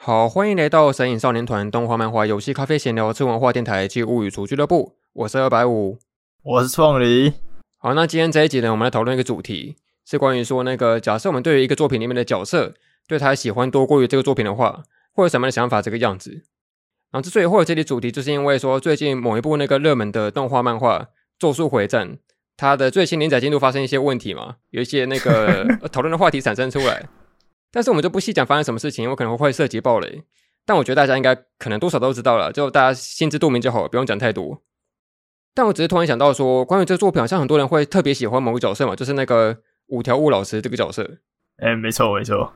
[0.00, 4.94] 好，欢迎来到神影少年团动画、漫画、游戏、咖啡闲聊之文化电台暨物语厨俱乐部。
[5.12, 5.98] 我是二百五，
[6.44, 7.32] 我是创黎。
[7.78, 9.74] 好，那今天这一集呢，我们来讨论一个主题，
[10.06, 12.74] 是关于说那个假设我们对于一个作品里面的角色，
[13.08, 15.82] 对他喜欢多过于这个作品的话，会有什么样的想法？
[15.82, 16.30] 这个样子。
[17.10, 21.00] 然后之所以会有这里主题，就是因为说最近某一部那个热门的动画漫画
[21.40, 22.10] 《咒术回战》，
[22.56, 27.04] 它的最新连载进度发生一些问题嘛，有一些那个 讨论的话题产生出来。
[27.70, 30.22] 但是我们就不细讲发生什么事情，因为可能会涉及暴雷。
[30.64, 34.62] 但我觉得大家应该可能多少都知道了，就大家心知肚明就好，不用讲太多。
[35.54, 41.18] 但我只是突然想到说，关于这个作品，好像很多人会特别喜欢某个角色嘛，就是那个五条悟老师这个角色。
[41.56, 42.52] 哎、欸，没错没错。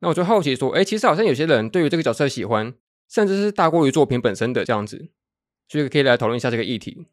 [0.00, 2.72] 那我就好奇说，哎、欸，其实好像有些人对于这个角色喜欢，
[3.08, 5.10] 甚至是大过于作品本身的这样子，
[5.68, 7.06] 所以可以来讨论一下这个议题。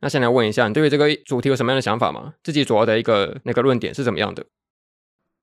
[0.00, 2.34] 那先来问一下，你对于这个主题有什么样的想法吗？
[2.42, 4.44] 自己主要的一个那个论点是怎么样的？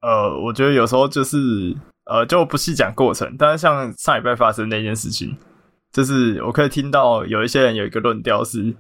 [0.02, 3.36] 呃，我觉得有时候就是呃，就不细讲过程。
[3.38, 5.36] 但是像上礼拜发生那件事情，
[5.92, 8.74] 就是我可以听到有一些人有一个论调是，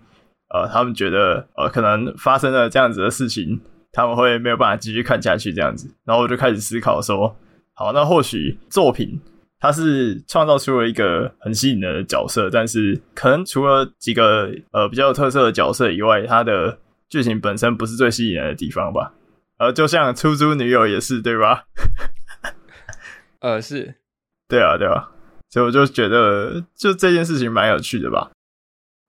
[0.53, 3.59] 呃，他们觉得呃，可能发生了这样子的事情，
[3.91, 5.93] 他们会没有办法继续看下去这样子。
[6.05, 7.35] 然后我就开始思考说，
[7.73, 9.19] 好，那或许作品
[9.59, 19.11] 它是创造出了一个很吸引的角色，但是可能除了几个呃比较有特色的角色以外，它的剧情本身不是最吸引人的地方吧。
[19.59, 21.65] 呃，就像出租女友也是，对吧？
[23.41, 23.95] 呃，是，
[24.47, 25.11] 对啊，对啊，
[25.49, 28.31] 所以我就觉得，就这件事情蛮有趣的吧。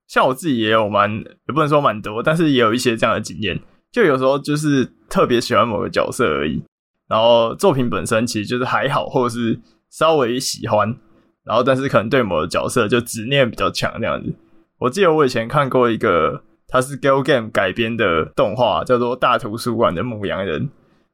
[0.09, 3.61] 像我自己也有蛮，也不能说蛮多，但是也有一些这样的经验。
[3.93, 6.61] 就有时候就是特别喜欢某个角色而已，
[7.09, 10.97] 然后作品本身其实就是还好，或者是稍微喜欢，
[11.45, 14.35] 然后但是可能对某个角色就执念比较强那样子。
[14.79, 16.43] 我记得我以前看过一个。
[16.71, 20.67] 它是 Galgame 改编的动画，叫做《大图书馆的牧羊人》。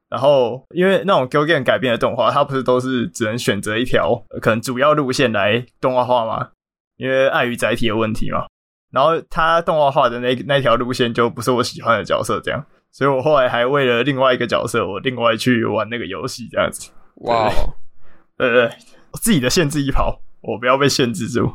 [0.09, 6.49] 然后，因为那种 Galgame 改编的动画，它不是都是只能选择一条可能主要路线来动画化吗？
[6.95, 8.45] 因为碍于载体的问题嘛。
[8.89, 12.65] 然后，它动画化的那那条路线就不是我喜欢的角色，这样。
[12.89, 16.89] 所以我后来还为了另外一个角色，我另外去玩那个游戏，这样子。
[17.17, 17.51] 哇，
[18.37, 18.71] 对对对，
[19.21, 21.51] 自己的限制一跑，我不要被限制住。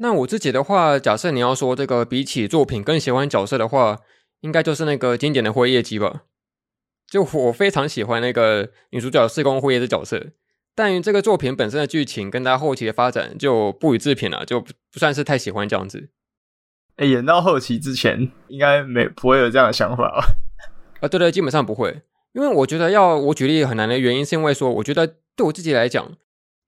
[0.00, 3.98] 那我自己的话，假设你要说这个比起作品更喜欢角色的话，
[4.42, 6.22] 应该就是那个经典的辉夜姬吧。
[7.08, 10.28] 就我非常喜欢那个女主角四宫辉夜的角色，
[10.76, 16.10] 但于这个作品本身的剧情跟它后期的发展就不予置评了，就不算是太喜欢这样子。
[16.96, 20.24] 哎、欸，演到后期之前，应该没不会有这样的想法吧？
[21.02, 22.02] 啊，对对，基本上不会，
[22.34, 26.16] 因为我觉得要我举例很难的原因，是因为说我觉得对我自己来讲。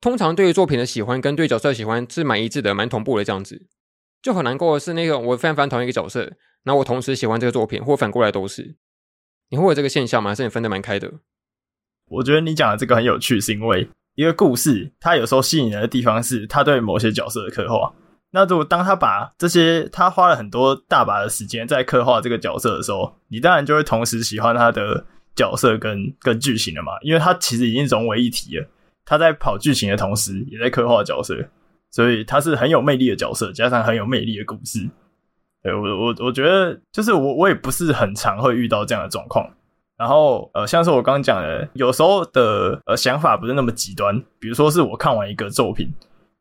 [0.00, 3.66] 通常对于作品的喜欢跟对角色的喜欢是蛮一致的，蛮同步的这样子，
[4.22, 6.22] 就很难过的是那个我非常非常讨厌一个角色，
[6.64, 8.76] 然后我同时喜欢这个作品，或反过来都是。
[9.50, 10.30] 你会有这个现象吗？
[10.30, 11.12] 还是你分得蛮开的？
[12.06, 17.92] 我觉得你讲的这个很有趣，是因为一个故事它有时候吸引人的地方是它对某些角色的刻画。
[18.30, 28.68] 那如果当他把这些他花了很多大把的时间在刻画这个角色的时候，你当然就会同时喜欢他的角色跟跟剧情了嘛，因为他其实已经融为一体了。
[29.04, 31.36] 他在跑剧情的同时，也在刻画角色，
[31.90, 34.88] 所以他是很有魅力的角色，加上很有魅力的故事。
[35.62, 39.48] 对，我我我觉得，就是我我也不是很常会遇到这样的状况。
[39.96, 45.92] 然后呃，像是我刚刚讲的，有时候的呃想法不是那么极端，比如说是我看完一个作品，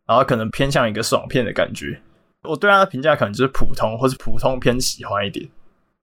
[0.07, 1.99] 然后可能偏向一个爽片的感觉，
[2.43, 5.49] 我对他的评价可能就是普通，或是普通偏喜欢一点，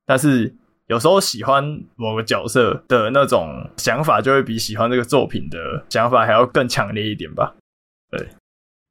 [0.05, 0.55] 但是。
[0.87, 7.57] 有时候喜欢某个角色的那种想法，就会比喜欢这个作品的想法还要更强烈一点吧。
[8.11, 8.29] 对，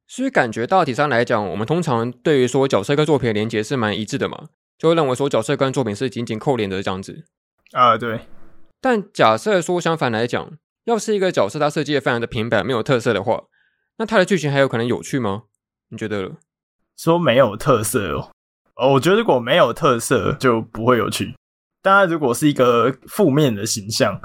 [0.06, 4.48] 所以感觉大体上来讲，我们通常对于说角色跟作品的连接是蛮一致的嘛，
[4.78, 7.24] 就会认为说角色跟作品是紧紧扣连的这样子。
[7.72, 8.20] 啊，对。
[8.80, 10.52] 但假设说相反来讲，
[10.84, 13.44] 要是一个角色他设计的非常的平板，没有特色的话，
[13.96, 15.44] 那他的剧情还有可能有趣吗？
[15.88, 16.32] 你觉得？
[16.96, 18.30] 说没有特色哦，
[18.76, 21.34] 哦，我觉得如果没有特色就不会有趣。
[21.86, 24.20] 当然，如果是一个负面的形象，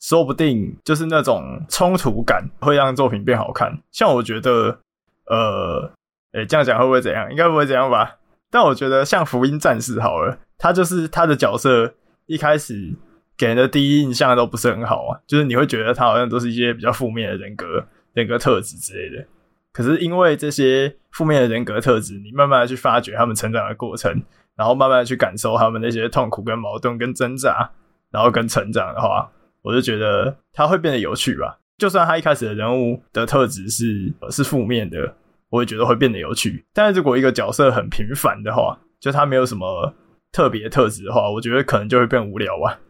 [0.00, 3.78] 说不定就是那种冲突感会让作品变好看。
[3.92, 4.80] 像我觉得，
[5.26, 5.88] 呃，
[6.32, 7.30] 诶、欸，这样讲会不会怎样？
[7.30, 8.16] 应该不会怎样吧？
[8.50, 11.94] 但我觉得像福音战士好了，他就是他的角色
[12.26, 12.92] 一开始
[13.36, 19.24] 给人的第一印象都不是很好啊，就是你会觉得他好像都是一些比较负面的人格、人格特质之类的。
[19.72, 24.24] 可是因为这些负面的人格特质，你慢慢的去发掘他们成长的过程。
[24.56, 27.70] 然后慢慢去感受他们那些痛苦、跟矛盾、跟挣扎，
[28.10, 29.30] 然后跟成长的话，
[29.62, 31.60] 我就觉得他会变得有趣吧。
[31.78, 35.14] 就算他一开始的人物的特质是是负面的，
[35.50, 36.64] 我也觉得会变得有趣。
[36.72, 39.94] 但是如果一个角色很平凡的话，就他没有什么
[40.32, 42.80] 特别特质的话，我觉得可能就会变无聊吧。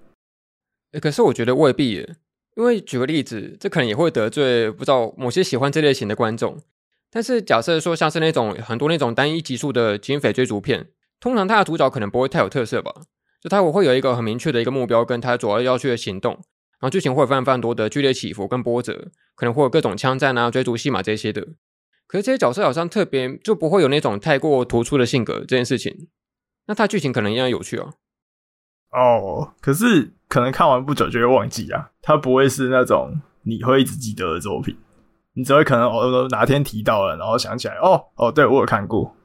[1.00, 1.94] 可是我觉得未必，
[2.54, 6.56] 因为举个例子，这可能也会得罪不知道某些喜欢这类型的观众。
[7.10, 10.86] 但是假设说像是那种很多那种单一集数的警匪追逐片，
[11.26, 12.93] 通常它的主角可能不会太有特色吧？
[13.43, 21.44] 就他会有一个很明确的一个目标，跟他主要要去的行动，然后剧情会有非常非常多的剧烈起伏跟波折，可能会有各种枪战啊、追逐戏码这些的。
[22.06, 26.06] 可是这些角色好像特别就不会有那种太过突出的性格这件事情，
[26.69, 27.94] 那他剧情可能一样有趣啊。
[28.93, 34.76] 哦，可是可能看完不久就会忘记啊，他不会是那种你会一直记得的作品。
[35.32, 39.15] 你只会可能哦哪天提到了，然后想起来哦哦，对我有看过。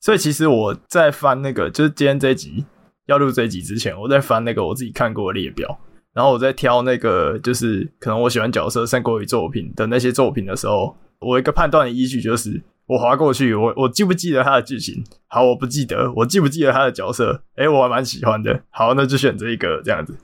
[0.00, 2.64] 所以其实我在翻那个，就是今天这一集
[3.06, 5.78] 要录这一集之前，我在翻那个我自己看过的列表，
[6.14, 15.04] 然后我在挑那个就是可能我喜欢角色胜过于作品的那些作品的时候，我一个判断的依据就是我划过去，我我记不记得他的剧情？
[15.28, 16.10] 好，我不记得。
[16.16, 17.42] 我记不记得他的角色？
[17.56, 18.62] 诶，我还蛮喜欢的。
[18.70, 20.16] 好，那就选这一个这样子。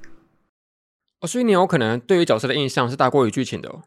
[1.21, 3.83] 哦，所以你有可能对于角色的印象是大过于剧情的哦。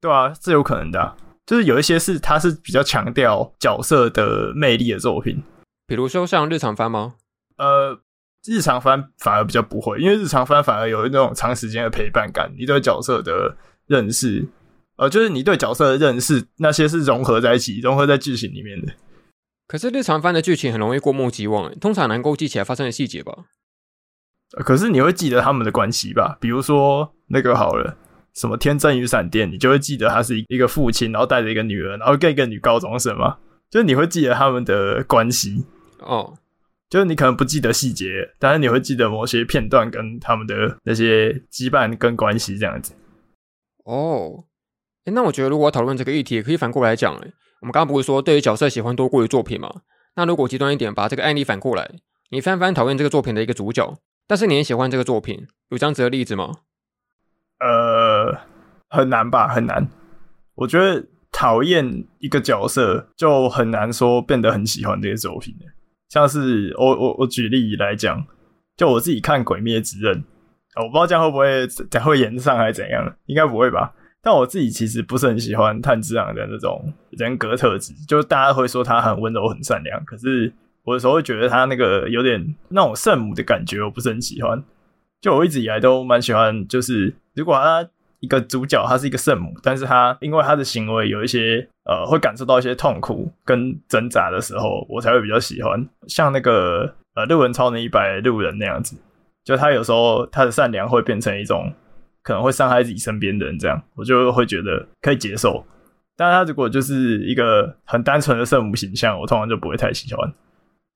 [0.00, 1.16] 对啊，是有可能的啊。
[1.46, 5.42] 就是有一些是他是比较强调角色的魅力的作品，
[5.86, 7.14] 比如说像日常番吗？
[7.56, 7.98] 呃，
[8.46, 13.56] 日常番反而比较不会，因为日常番反而有那种长时间的陪伴感，你对角色的
[13.86, 14.48] 认识，
[14.96, 18.92] 呃，就是你对角色的认识，那些是融合在一起，融合在剧情里面的。
[19.66, 23.32] 可是日常番的剧情很容易过目即忘，通常能够记起来发生的细节吧？
[24.64, 26.38] 可是你会记得他们的关系吧？
[26.40, 27.96] 比如说那个好了。
[28.34, 33.38] 什么天真与闪电，你就会记得他是一个父亲，然后带着一个女儿，然后跟一个女高中生嘛，
[33.70, 35.64] 就是你会记得他们的关系
[35.98, 36.36] 哦，
[36.88, 42.92] 就是你可能不记得细节，但是你会记得某些片段跟他们的那些羁绊跟关系这样子。
[43.84, 44.44] 哦，
[45.04, 49.82] 哎，那我觉得如果要讨论这个议题，也可以反过来讲，哎，我们刚刚不是说对于角色喜欢多过于作品吗？
[50.16, 51.90] 那如果极端一点，把这个案例反过来，
[52.30, 56.58] 你翻翻讨厌这个作品的一个主角，但是你也喜欢这个作品，有这样子的例子吗？
[57.60, 58.09] 呃，
[58.90, 59.88] 很难吧，很难。
[60.56, 65.54] 我觉得讨厌一个角色就很难说变得很喜欢这些作品。
[66.10, 68.26] 像是我我我举例来讲，
[68.76, 70.14] 就我自己看《鬼灭之刃》，
[70.82, 73.94] 我不知道这样会不会才会炎上还是怎样，应该不会吧。
[74.20, 80.52] 但我自己其实不是很喜欢炭治郎的那种人格特质，就大家会说他很温柔、很善良，可是
[80.84, 84.62] 我有时候会觉得他那个有点那种圣母的感觉，我不是很喜欢。
[85.20, 87.88] 就我一直以来都蛮喜欢，就是如果他
[88.20, 95.84] 一个主角他是一个圣母，但是他因为他的行为有一些呃会感受到一些痛苦跟挣扎的时候，我才会比较喜欢。
[96.06, 98.96] 像那个呃路人超能一百路人那样子，
[99.44, 101.72] 就他有时候他的善良会变成一种
[102.22, 105.64] 可能会伤害自己身边的人，这样我就会觉得可以接受。
[106.16, 110.32] 但他如果就是一个很单纯的圣母形象，我通常就不会太喜欢。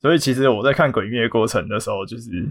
[0.00, 2.48] 所以其实我在看鬼灭过程的时候，就是。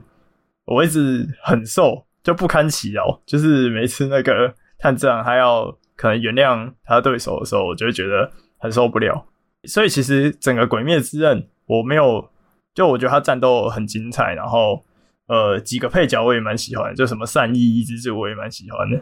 [0.65, 3.21] 我一直很受，就不堪其扰。
[3.25, 9.25] 就是每次那个炭治郎他要可能原谅他对手的时候，我就会觉得很受不了。
[9.63, 12.29] 所以其实整个《鬼灭之刃》，我没有，
[12.73, 14.83] 就我觉得他战斗很精彩，然后
[15.27, 19.01] 呃几个配角我也蛮喜欢，就什么善意一之助我也蛮喜欢的。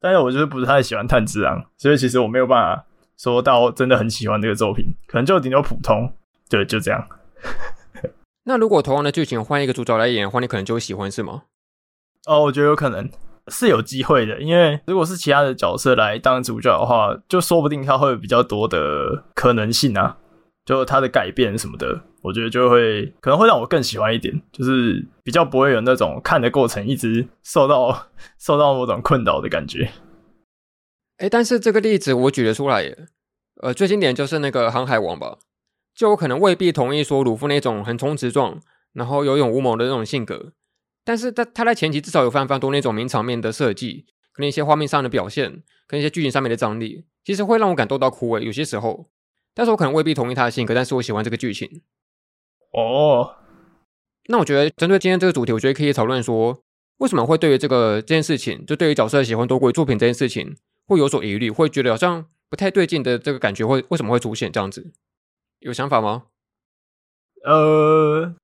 [0.00, 2.86] 但是我就是不是太喜欢炭治郎，所以其实我没有办法
[3.16, 6.12] 说到真的很喜欢这个作品，可能就顶多普通，
[6.48, 7.08] 对，就这样。
[8.46, 11.42] 那如果同样的剧情换一个主角来演的话，你可能就会喜欢是吗？
[12.28, 13.10] 哦，我觉得有可能
[13.50, 20.16] 是有机会的，因为如果是其他的角色来当主角的话，就说不定他会有比较多的可能性啊，
[20.64, 29.90] 就他的改变什么的，我觉得就会可能会让我更喜欢一点，就是比较不会有那种看的过程一直受到 受到某种困扰的感觉。
[31.18, 32.96] 哎，但是这个例子我举得出来耶，
[33.62, 35.38] 呃，最经典就是那个航海王吧。
[35.94, 38.60] 就我可能未必同意说鲁夫那种横冲直撞，
[38.92, 40.52] 然后有勇无谋的那种性格，
[41.08, 49.08] 但是他他在前期至少有非常非常多那种名场面的设计，跟一些画面上的表现，跟一些剧情上面的张力，其实会让我感动到哭诶，有些时候，
[49.54, 51.80] 但是我可能未必同意他的性格，但是我喜欢这个剧情。
[52.74, 53.36] 哦，
[54.26, 56.62] 那我觉得针对今天这个主题，我觉得可以讨论说，
[56.98, 64.92] 为什么会对于这个这件事情，就对于角色喜欢多过于作品这件事情，会有所疑虑，会觉得好像不太对劲的这个感觉会为什么会出现这样子？
[65.60, 66.24] 有想法吗？
[67.44, 68.34] 呃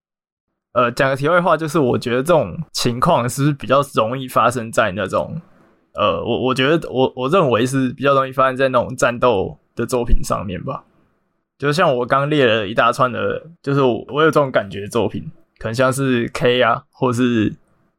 [0.74, 5.40] 呃，讲个题外话，就是我觉得这种情况是不是比较容易发生在那种
[5.94, 10.84] 呃，我我觉得我我认为是比较容易发生在那种战斗的作品上面吧。
[11.58, 17.54] 就像我刚列了一大串的，就是我，有这种感觉的作品，可能像是 K 啊，或是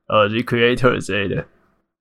[0.08, 1.46] 呃 Recreator 之类的。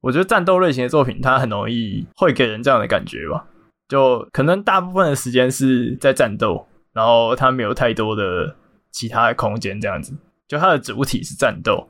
[0.00, 3.46] 我觉得战斗类型的作品，它很容易会给人这样的感觉吧。
[3.88, 6.66] 就可能大部分的时间是在战斗。
[6.92, 8.54] 然后它没有太多的
[8.92, 10.14] 其他的空间，这样子，
[10.46, 11.88] 就它的主体是战斗，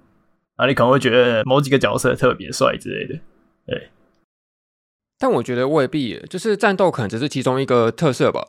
[0.56, 3.20] 啊，你可能会觉得某几个角色特别帅之类的，
[3.66, 3.90] 对，
[5.18, 8.48] 但我觉得未必，就是战斗可能只是其中一个特色吧。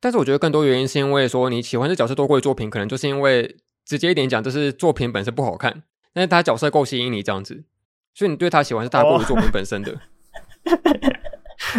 [0.00, 3.56] 但是我觉得更多原因是因为说你喜欢这角色多过于作品，可能就是因为
[3.86, 5.82] 直接一点讲，就是作品本身不好看，
[6.12, 7.64] 但是他角色够吸引你这样子，
[8.14, 9.92] 所以你对他喜欢是大过于作品本身的。
[9.92, 10.00] Oh.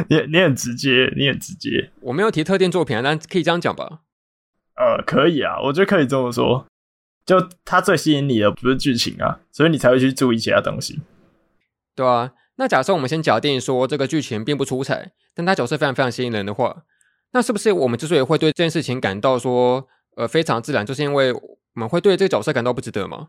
[0.10, 1.91] 你你很直接，你很直接。
[2.01, 4.01] 我没有提特定作品啊，但可以这样讲吧？
[4.75, 6.65] 呃，可以啊，我觉得可以这么说。
[7.25, 11.01] 就他最吸引你的不是剧情啊，所以你才会去注意其他东西，
[11.96, 12.34] 对啊。
[12.58, 16.84] 那假设我们先假定说这个剧情并不出彩，但他角色非常非常吸引人的话，
[17.32, 23.27] 那是不是我们之所以会对这件事情感到说呃非常自然，就是因为我们会对这个角色感到不值得吗？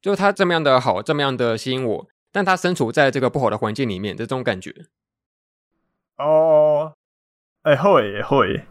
[0.00, 4.72] 就是他这么样的好，这么样的吸引我，但他身处在这个不好的环境里面的这种感觉。
[6.18, 6.92] 哦，
[7.62, 8.64] 哎、欸，会会，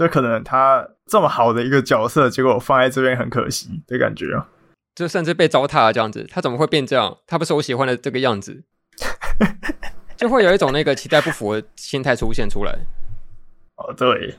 [0.00, 4.48] 就可能他这么好的一个角色，结果放在这边很可惜的感觉啊，
[4.94, 7.18] 就甚至被糟蹋了这样子，他怎么会变这样？
[7.26, 8.64] 他不是我喜欢的这个样子。
[10.16, 12.72] 就会有一种那个期待不符的心态出现出来。
[13.76, 14.36] 哦，对，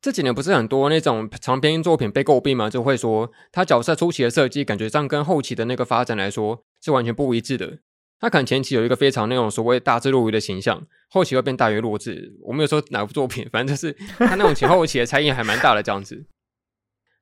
[0.00, 2.70] 这几年不是很多那种长篇作品被诟病吗？
[2.70, 7.80] 就会说他角色初期的设计感觉上跟后期的那个发展来说是完全不一致的。
[8.20, 12.36] 他可能前期有一个非常那种所谓大智若愚的形象，后期会变大愚若智。
[12.42, 16.26] 我没有说哪部作品，反正就是 他那种前后期的差异还蛮大的这样子。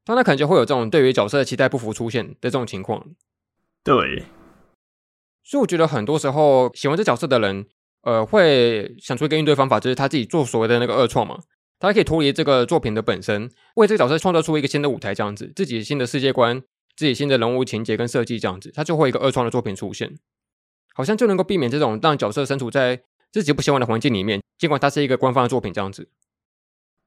[0.04, 3.06] 当他可能就会有这种对于角色的期待不符出现的这种情况。
[3.84, 4.24] 对。
[5.44, 7.66] 所以我觉得很多时候喜欢这角色的人，
[8.02, 11.38] 呃，会想出一个应对方法，就是他自己做所谓的那个二创嘛。
[11.78, 16.60] 他可以脱离这个作品的本身，为这个角色创造出一个新的舞台，这样子，自己新的世界观，
[16.96, 20.12] 自己新的人物情节跟设计，这样子，他就会一个二创的作品出现，
[20.98, 23.00] 好像就能够避免这种让角色身处在
[23.30, 26.08] 自己不喜欢的环境里面，尽管它是一个官方的作品，这样子。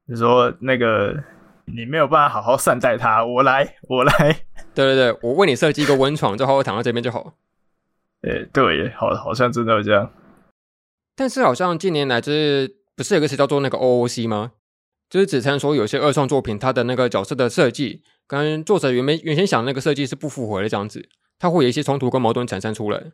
[0.05, 1.21] 你说那个
[1.65, 4.13] 你没有办法好好善待他，我来，我来。
[4.73, 7.33] 对对对，我为你设计一个温床，就好好躺在这边就好。
[8.21, 10.09] 诶，对，好，好像真的有这样。
[11.13, 14.53] 但是好像近年来，就是不是有个词叫做那个 OOC 吗？
[15.09, 23.11] 就是指称说有些二创作品，它的那个角色的设计跟作者原本原先想的那个设计是不符合的，这样子，它会有一些冲突跟矛盾产生出来。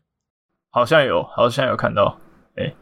[0.77, 2.19] 好像有，好像有看到。
[2.55, 2.75] 诶，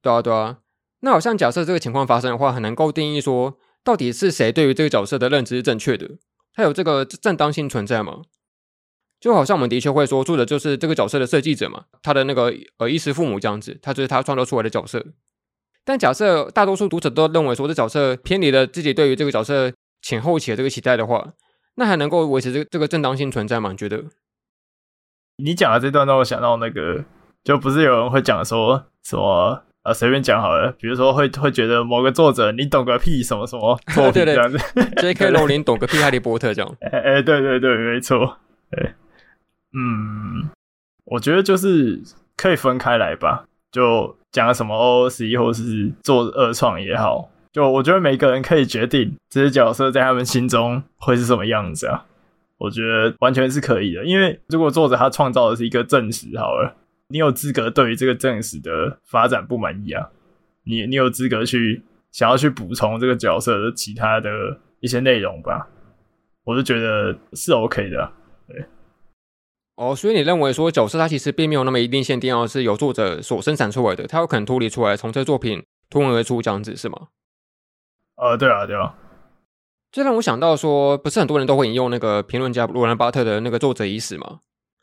[0.00, 0.60] 对啊，对啊。
[1.00, 6.12] 那好像假设这个情况发生的话，很难够定义说到底是谁对于这个角色的认知是正确的，
[6.54, 8.22] 他有这个正当性存在吗？
[9.20, 15.04] 就好像我们的确会说，作者就是这个角色的设计者嘛，他的那个呃衣食父母这样子，他就是他创造出来的角色。
[15.84, 21.34] 但假设大多数读者都认为说这角色偏离了自己对于这个角色前后期的这个期待的话，
[21.74, 23.72] 那还能够维持这个这个正当性存在吗？
[23.72, 24.04] 你觉得？
[25.36, 27.04] 你讲的这段让我想到那个，
[27.44, 29.92] 就不是有人会讲说什么啊？
[29.92, 34.58] 随便讲好了，比如说会会觉得某个作者你懂个屁什么什么 作品这样子，
[35.02, 35.30] J.K.
[35.30, 36.74] 罗琳懂个屁哈利波特这样。
[36.80, 38.38] 哎哎，对对对，没错，
[38.70, 38.94] 哎。
[39.74, 40.50] 嗯，
[41.06, 42.00] 我觉得就是
[42.36, 52.04] 可以分开来吧，就讲什么 OOC 或是做二创也好，就我觉得每个人可以决定这些角色在他们心中会是什么样子啊，
[52.58, 54.04] 我觉得完全是可以的。
[54.04, 56.76] 因为如果作者他创造的是一个正史，好了，
[57.12, 60.08] 你有资格对于这个正史的发展不满意啊，
[60.64, 64.30] 你你有资格去想要去补充这个角色的其他的
[64.80, 65.68] 一些内容吧，
[66.44, 68.12] 我是觉得是 OK 的啊，
[68.48, 68.64] 对。
[69.76, 77.08] 哦，所以你认为说角色它其实并没有那么一定限定要是由作者所生产出来的，它有可能脱离出来，从这个作品脱颖而出这样子是吗？
[78.16, 78.94] 呃，对啊，对啊。
[79.90, 84.40] 这让我想到说，不是很多人都会引用那个评论家罗兰巴特的那个作者已死吗？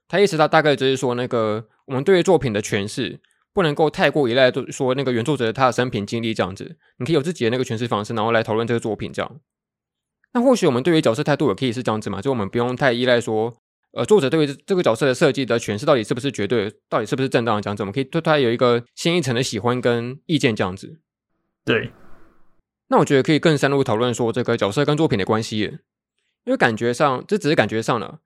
[0.07, 3.19] 他意思他大概就是说，那个我们对于作品的诠释
[3.53, 9.39] 不能够太过依赖说那个原作者他的生平经历这样子，你可以有自己的那个诠释方式，然后来讨论这个作品这样。
[10.33, 13.53] 那或许我们对于角色态度也可以是这样子嘛，就我们不用太依赖说。
[13.91, 20.99] 呃，作者对于这个角色的设计的诠释到底是不是绝对，到底是不是正当的这样子，我们可以对他有一个新一层的喜欢跟意见这样子。
[21.65, 21.91] 对，
[22.89, 25.57] 那我觉得可以更深入讨论说这个角色跟作品的关系，
[26.43, 28.19] 因为感觉上这只是感觉上了，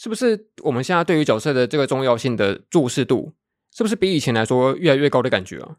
[0.00, 3.34] 是不是我们现在对于角色的这个重要性的注视度，
[3.76, 5.76] 是不是比以前来说越来越高的感觉啊？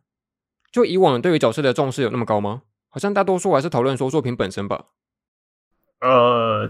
[0.72, 2.62] 就以往对于角色的重视有那么高吗？
[2.90, 4.86] 好像大多数还是讨论说作品本身吧。
[6.02, 6.70] 呃，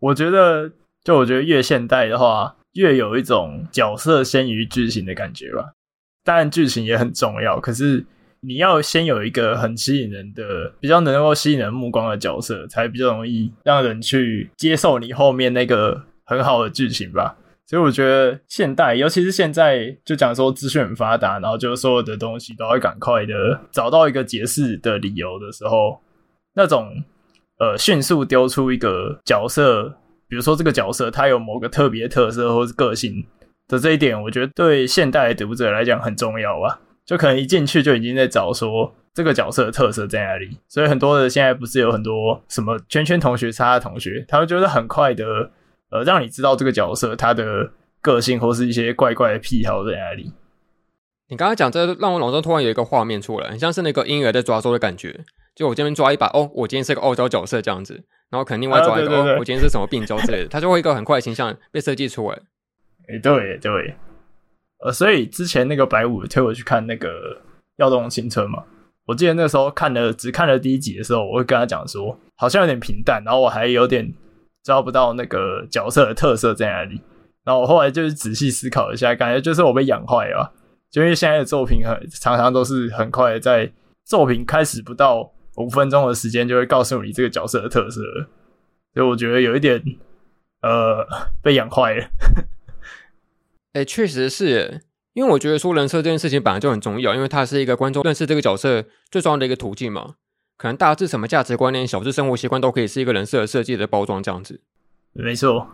[0.00, 0.72] 我觉得。
[1.04, 5.72] 就我觉得越现代的话，越有一种角色先于剧情的感觉吧。
[6.22, 8.04] 当然剧情也很重要，可是
[8.40, 17.36] 你要先有一个很吸引人的、比较能够吸引人目光的角色，才比较容易让人去接受你后面那个很好的剧情吧。
[17.66, 26.00] 所以我觉得现代，尤其是现在，就讲说资讯很发达，然后就所有的东西都要赶快的找到一个解释的理由的时候，
[26.54, 26.88] 那种
[27.58, 29.98] 呃迅速丢出一个角色。
[30.30, 33.26] 比如说这个角色他有某个特别特色或是个性
[33.66, 36.78] 的这一点，我觉得对现代的读者来讲很重要吧。
[37.06, 40.58] 就可能一进去就已经在找说这个角色的特色在哪里。
[40.68, 45.50] 所以很多的现在不是有很多什么圈圈同学、叉叉同学，他们就是很快的
[45.90, 50.32] 呃让你知道这个角色他的个性或是一些怪怪的癖好在哪里。
[51.28, 55.24] 你刚刚讲这让我脑中突然有一个画面出来，很像是那个婴儿在抓周的感觉。
[55.54, 57.94] 就我这边抓一把，哦，我今天是个傲娇角色这样子，
[58.30, 62.36] 然后可能另外抓一个，啊、对对对哦，我今天是什么病娇之类的，他就会一个很快的形象被设计出来。
[63.08, 63.96] 哎、欸，对对，
[64.84, 67.08] 呃，所以之前那个白五推我去看那个
[67.78, 68.62] 《耀动青春》嘛，
[69.04, 74.14] 我记得那时候看了只看了第一集的时候，我会跟他讲说，好像有点平淡，然后我还有点
[74.68, 77.00] 抓不到那个角色的特色在哪里。
[77.42, 80.52] 然后我后来就是仔细思考一下，感觉就是我被养坏了，
[80.90, 83.72] 就因为现在的作品很常常都是很快在
[84.04, 85.32] 作品开始不到。
[85.56, 88.00] 五分钟的时间就会告诉你这个角色的特色，
[88.94, 89.82] 所以我觉得有一点
[90.62, 91.04] 呃
[91.42, 92.04] 被养坏了。
[93.74, 94.82] 哎、确实是，
[95.14, 100.14] 因为我觉得说人设这件事情本来就很重要，因为它是一个观众认识这个角色最重要的一个途径嘛。
[100.58, 104.60] 可能大致什么价值观念、小至生活习惯都可以是一个人设的设计的包装这样子。
[105.12, 105.70] 没错，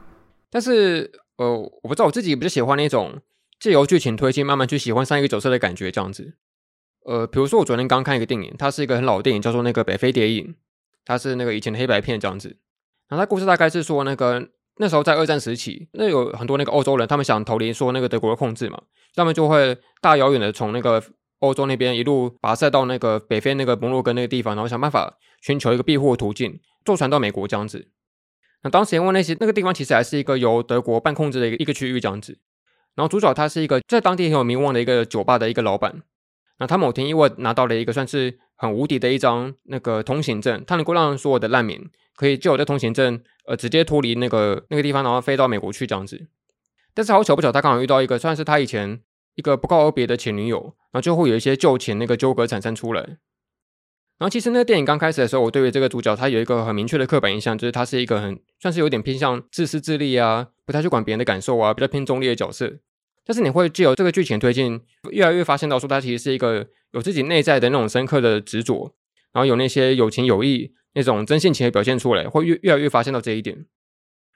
[0.50, 3.20] 但是呃，我不知道我自己比较喜欢那种
[3.58, 6.34] 借由剧情推进，慢慢去喜欢上一个角色的感觉这样子。
[7.06, 10.46] 呃，比如说我昨天刚看一个电影，它是一个很老的电影，叫做那个《北非谍影》，
[11.04, 12.56] 它是那个以前的黑白片这样子。
[13.08, 18.80] 然后它故事大概是说，那个那时候在二战时期，那有很多那个欧洲人，他们想逃离说那个德国的控制嘛，
[19.14, 21.02] 他们就会大遥远的从那个
[21.44, 27.88] 欧洲那边一路跋涉到那个北非那个摩洛哥那个地方，然后想办法寻求一个庇护的途径，坐船到美国这样子。
[28.62, 32.38] 那当时因为那些那个地方其实还是一个由德国半控制的一个一个区域这样子。
[32.94, 36.02] 然后主角他是一个在当地很有名望的一个酒吧的一个老板。
[36.58, 46.28] 那他某天意外拿到了一个算是很无敌的一张那个通行证，他能够让所有的难民可以就有这通行证，呃，直接脱离那个那个地方，然后飞到美国去这样子。
[46.94, 49.00] 但是好巧不巧，他刚好遇到一个算是他以前
[49.34, 53.18] 一个不告而别的前女友，然后就会有一些旧情那个纠葛产生出来。
[54.16, 62.78] 然后其实那个电影刚开始的时候，我对于这个主角他有一个很明确的刻板印象，就是他是一个很算是有点偏向自私自利啊，不太去管别人的感受啊，比较偏中立的角色。
[63.26, 68.94] 但是你会借由这个剧情推进，越来越发现到说他其实是一个有自己内在的那种深刻的执着，
[69.32, 73.66] 然后有那些有情有义那种真性情的表现出来，会越越来越发现到这一点。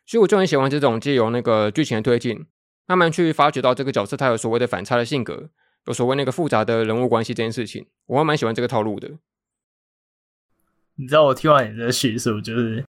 [0.06, 2.46] 所以我就很喜欢这种借由那个剧情的推进，
[2.88, 5.51] 慢慢去发掘到这个角色他有所谓的反差的性格，
[5.85, 9.11] 有所谓那个复杂的人物关系这件事情，我还蛮喜欢这个套路的。
[10.96, 12.83] 你知道我听完你的叙述，就是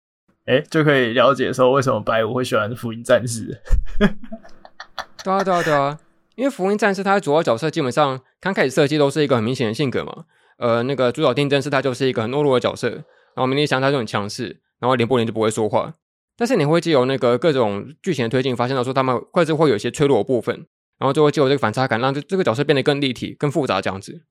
[0.46, 3.60] 哎，就可以了解说为什么白五会喜欢福音战士。
[5.24, 6.00] 对啊，对啊，对啊，
[6.36, 10.26] 因为福音战士他的主要角色基本上刚开始设计都是一个很明显的性格嘛。
[10.58, 15.96] 呃，那个主角丁真是他就是一个很懦弱的角色，然后明利香他就很强势，然后连柏林就不会说话。
[16.38, 20.56] 但是你会借由那个各种剧情的推进，发现到说他们各自会有一些脆弱的部分，
[21.00, 24.22] 然后就会借由这个反差感，让这这个角色变得更立体、更复杂这样子。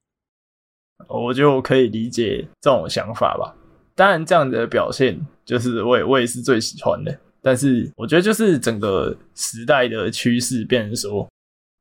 [1.08, 3.54] 我就可以理解这种想法吧。
[3.94, 7.18] 当然，这样的表现就是我也我也是最喜欢的。
[7.42, 11.28] 但是我觉得，就是整个时代的趋势变成说，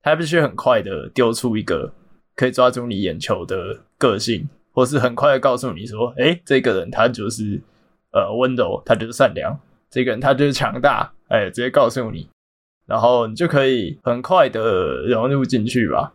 [0.02, 1.92] 他必须很快的丢出一个
[2.36, 7.60] 可以抓住你眼球的个性，或是很快的告诉你说，哎、欸，这个人他就是
[8.12, 9.60] 呃温柔，他就是善良，
[9.96, 12.28] 这个人他就是强大，哎、直接告诉你，
[12.86, 16.12] 然后你就可以很快的融入进去吧。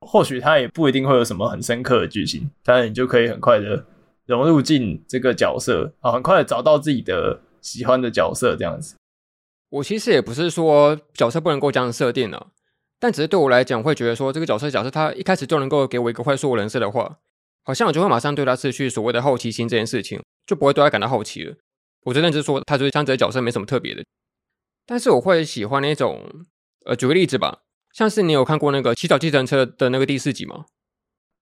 [0.00, 3.86] 或许他也不一定会有什么很深刻的剧情，但你就可以很快的
[4.26, 7.40] 融入进这个角色，啊，很快的找到自己的。
[7.62, 8.96] 喜欢的角色这样子，
[9.70, 12.48] 我其实也不是说角色不能够这样设定的，
[12.98, 17.18] 但只是对我来讲，会觉得说这个角色假设他一开始就能够给我一个快速人设的话，
[17.62, 21.54] 好像我就会马上对他失去所谓的好奇心这件事情，就不会对他感到好奇了。
[22.04, 24.04] 我真的是说，他就是像这个角色没什么特别的，
[24.86, 26.20] 但是我会喜欢那种，
[26.84, 27.60] 呃，举个例子吧，
[27.92, 30.66] 像是你有看过那个《乞讨计程车》的那个第四集吗？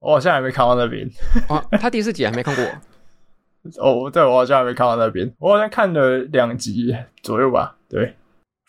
[0.01, 1.09] 我好像还没看到那边
[1.49, 2.65] 啊，他第四集还没看过。
[3.79, 7.77] 哦，对，我好像还没看到那边，我好像看了两集左右吧。
[7.89, 8.17] 对，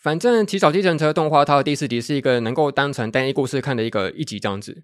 [0.02, 4.82] 反正《乞讨计程车》动画它的第四集是一个能够当成单一故事看的一个一集这样子。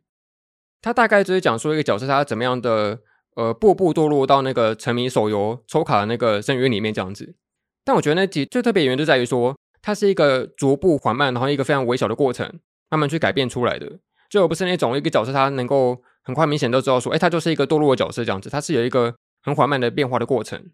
[0.81, 3.01] 它大概就是讲说一个角色他怎么样的
[3.39, 7.37] 呃步步堕落到那个沉迷手游抽卡的那个深渊里面这样子。
[7.85, 12.59] 但我觉得那集最特别原因就在于说，它是一个逐步缓慢，然后一个非常微小的过程，
[12.91, 13.99] 慢慢去改变出来的，
[14.29, 19.15] 就不是那种一个角色他能够很快明显都知道说，哎，他就是一个堕落的角色这样子，他是有一个。
[19.41, 20.73] 很缓慢的变化的过程。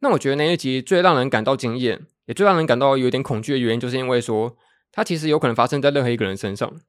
[0.00, 4.56] 那我觉得那一集最让人感到惊艳，也最让人感到有点恐惧的原因，就是因为说
[4.90, 6.80] 它其实有可能发生在任何一个人身上。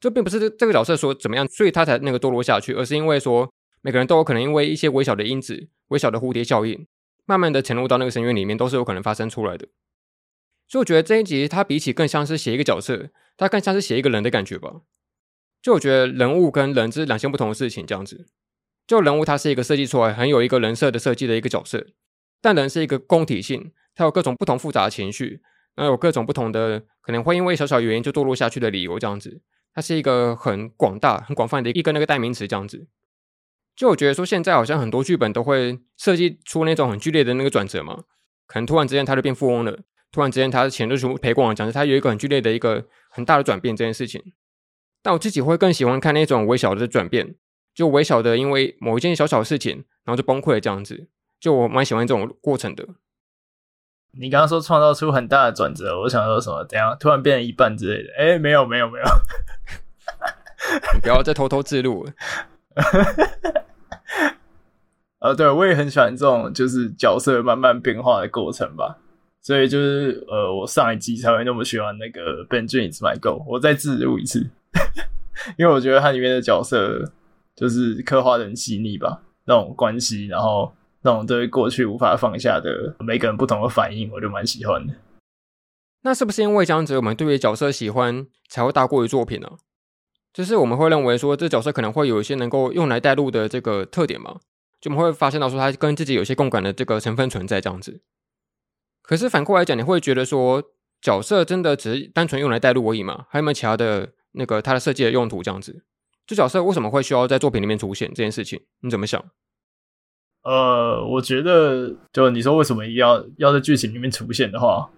[0.00, 6.86] 这并不是这个角色说怎么样，所以他才那个堕落下去，而是因为说每个人都有可能因为一些微小的因子、微小的蝴蝶效应，
[7.26, 9.68] 慢慢的潜入到那个深渊里面，都是有可能发生出来的。
[10.68, 14.82] 所以我觉得这一集它比起更像是写一个角色，它更像是写一个人的感觉吧。
[15.60, 18.26] 就我觉得人物跟人是两件不同的事情，这样子。
[18.86, 21.86] 就人物他是一个设计出来很有一个人设的设计的一个角色，
[22.40, 25.40] 但人是一个共体性，他有各种不同复杂的情绪，
[25.74, 29.40] 然后有各种不同的可能会因为小小原因就堕落下去的理由，这样子。
[29.74, 32.86] 它是一个很广大、很广泛的一个那个代名词，这样子。
[33.74, 38.04] 就我觉得说，现在好像很多剧本都会设计出那种很剧烈的那个转折嘛，
[38.46, 39.78] 可能突然之间他就变富翁了，
[40.10, 44.22] 突然之间他的钱就全部赔光了，讲是他有一个很剧烈的一个很大的转变这件事情。
[45.02, 47.34] 但我自己会更喜欢看那种微小的转变，
[47.74, 51.08] 就微小的因为某一件小小的事情，然后就崩溃了这样子。
[51.40, 52.86] 就我蛮喜欢这种过程的。
[54.12, 56.64] 你刚刚说创造出很大的转折，我想说什么？
[56.66, 58.12] 怎样突然变成一半之类的？
[58.16, 59.04] 哎、欸，没有没有没有，
[60.94, 62.12] 你不要再偷偷自录了。
[65.20, 68.98] 呃，对，我也很喜欢这种就是角色慢慢变化的过程吧。
[69.40, 73.44] 所以就是呃，我上一集才会那么喜欢那个 Benjamin's My Goal。
[73.46, 74.48] 我再自录一次。
[75.58, 77.10] 因为我觉得它里面的角色
[77.56, 80.72] 就是刻画的很细腻吧，那种关系，然后
[81.02, 84.94] 那种对过去无法放下的每个人不同的反应，我就蛮喜欢的。
[86.02, 89.48] 那是不是因为这样子，我们对于角色喜欢才会大过于作品呢？
[90.32, 94.40] 就是我们会认为说，这角色可能会有一些能够用来带入的这个特点嘛？
[94.80, 98.00] 就我们会发现到说，他跟自己有些共感的这个成分存在这样子。
[99.02, 100.62] 可是反过来讲，你会觉得说，
[101.00, 103.26] 角色真的只是单纯用来带入而已吗？
[103.28, 104.12] 还有没有其他的？
[104.34, 105.84] 那个他的设计的用途这样子，
[106.26, 108.58] 这角色为什么会需要在作品里面出现这件事情？
[108.80, 109.22] 你怎么想？
[110.42, 114.88] 呃，我觉得就你说为什么要要在剧情里面出现的话，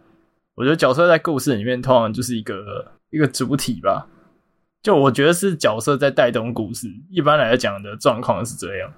[0.55, 4.07] 我觉得角色在故事里面通常就是一个一个主体吧。
[4.85, 8.93] 就我觉得是角色在带动故事，一般来讲的状况是这样。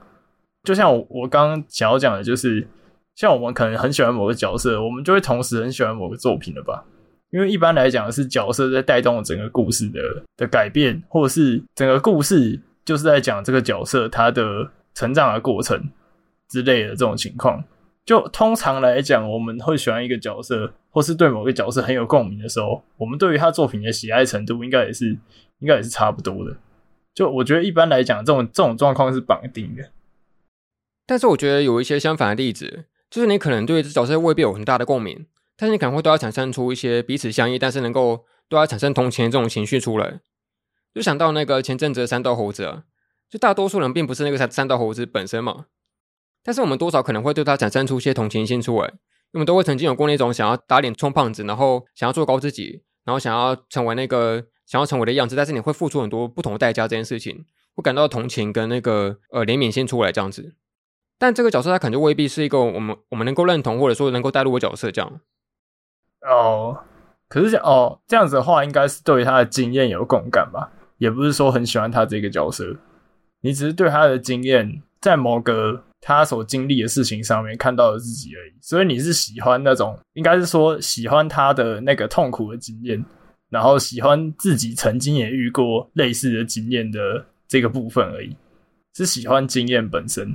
[0.64, 2.66] 就像我我刚刚想要讲的，就是
[3.14, 6.84] 像我们可能很喜欢某个角色，我们就会同时很喜欢某个作品了吧。
[7.30, 10.00] 因为一般来讲是角色在带动整个故事的
[10.36, 15.80] 的改变，或者是整个故事就是在讲这个角色他的成长的过程
[16.48, 17.62] 之类的这种情况。
[18.04, 25.16] 就通常来讲，我们会喜欢一个角色，或是对某个角色很有共鸣的时候，我们对于他作品的喜爱程度应该也是
[25.60, 26.56] 应该也是差不多的。
[27.14, 29.90] 就我觉得一般来讲，这种这种状况是绑定的。
[31.06, 35.26] 但是我觉得有一些相反的例子，就是你可能对这角色未必有很大的共鸣。
[35.58, 40.20] 但是你可能会对他产生出一些彼此相依，但是能够对他产生同情的这种情绪出来，
[40.94, 42.84] 就想到那个前阵子的三道猴子啊，
[43.30, 45.68] 就大多数人并不是那个三三道猴子本身嘛，
[46.44, 48.92] 但是我们多少可能会对他产生出一些同情心出来，
[49.32, 60.54] 我们都会曾经有过那种想要打脸充胖子，然后想要做高自己，然后想要成为那个想要成为的样子，但是你会付出很多不同的代价，这件事情会感到同情跟那个呃怜悯心出来这样子，
[61.18, 65.20] 但这个角色他可能就未必是一个我们我们能够认同或者说能够带入的角色这样。
[66.22, 66.78] 哦，
[67.28, 70.72] 可是哦，这样子的话，应该是对他的经验有共感吧？
[70.98, 72.64] 也不是说很喜欢他这个角色，
[73.42, 78.52] 你只是对他的经验，在某个他所经历的事情上面看到了自己而已。
[78.60, 83.04] 所以你是喜欢那种，应该是说喜欢他的那个痛苦的经验，
[83.50, 88.36] 然后喜欢自己曾经也遇过类似的经验的这个部分而已，
[88.94, 90.34] 是喜欢经验本身。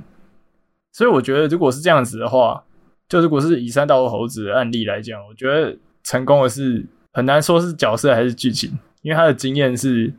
[0.92, 2.62] 所以我觉得，如果是这样子的话。
[3.08, 8.70] 就如果是以山道猴子的案例来讲，我觉得成功的是很难说是角色还是剧情，
[9.02, 10.10] 因为他的经验是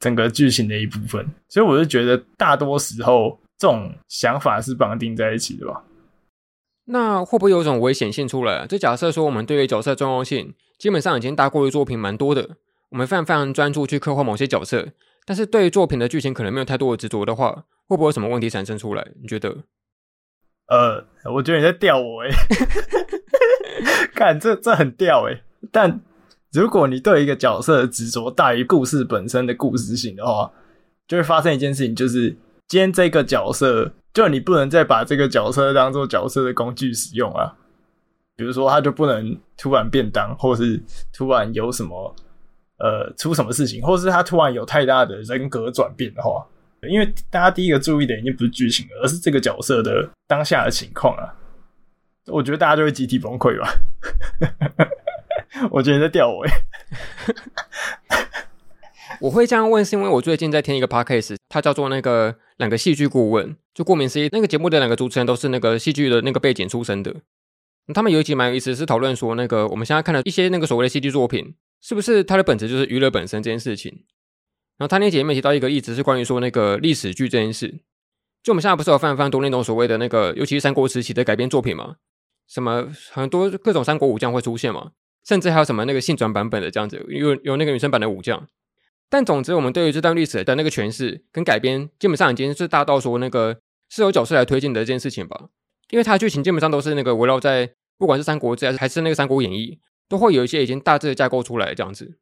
[0.00, 5.80] 整个剧情的一部分，所以我就觉得大多时候这种想法是绑定在一起的吧。
[6.86, 8.66] 那会不会有一种危险性出来？
[8.66, 12.56] 就假设说我们对于角色重要性基本上已经大过于作品蛮多的，
[12.90, 14.88] 我们非常非常专注去刻画某些角色，
[15.24, 19.06] 但是对于作品的剧情可能没有太多的执着的话，会不会有什么问题产生出来？
[19.22, 19.64] 你觉得？
[20.68, 22.30] 呃，我觉得你在吊我诶、
[24.14, 26.00] 看这这很吊诶、但
[26.52, 30.50] 如果你对一个角色的执着大于故事本身的故事性的话，
[31.06, 32.30] 就会发生一件事情，就是
[32.66, 37.54] 今天这个角色，就你不能再把这个角色当做角色的工具使用啊。
[38.36, 42.16] 比如说，他就不能突然变当，或是突然有什么
[42.78, 46.44] 呃出什么事情，或是他突然有太大的人格转变的话。
[46.88, 51.32] 因为大家第一个注意的已经不是剧情，而是这个角色的当下的情况啊。
[52.26, 53.72] 我觉得大家就会集体崩溃吧。
[55.70, 56.44] 我觉得你在吊我。
[59.20, 63.56] 我会这样问，是因为我最近在听一个 podcast，它叫做那个两个戏剧顾问。
[63.74, 67.14] 就顾名思义，那个节目的两个主持人都是那个戏剧的那个背景出身的。
[67.92, 74.04] 他们有一集蛮有意思，是讨论说那个我们现在看的一些那个所谓的戏剧作品，是不是它的本质就是娱乐本身这件事情。
[74.78, 77.80] 然后他那节里面提到一个例子，是关于说那个历史剧这件事。
[78.42, 81.96] 就我们现在不是有非常非常多那种所谓的那个，尤其是三国时期的改编作品嘛？
[82.46, 84.92] 什么很多各种三国武将会出现嘛？
[85.26, 88.46] 甚至还有什么那个性转版本的这样子，有有那个女生版的武将。
[89.14, 95.50] 但总之，我们对于这段历史的那个诠释跟改编，基本上已经是大到说那个是由角色来推进的这件事情吧。
[95.90, 99.66] 因为它剧情基本上都是那个围绕在不管是《三国志》还是还是那个《三国演义》，
[100.08, 102.18] 都会有一些已经大致的架构出来这样子。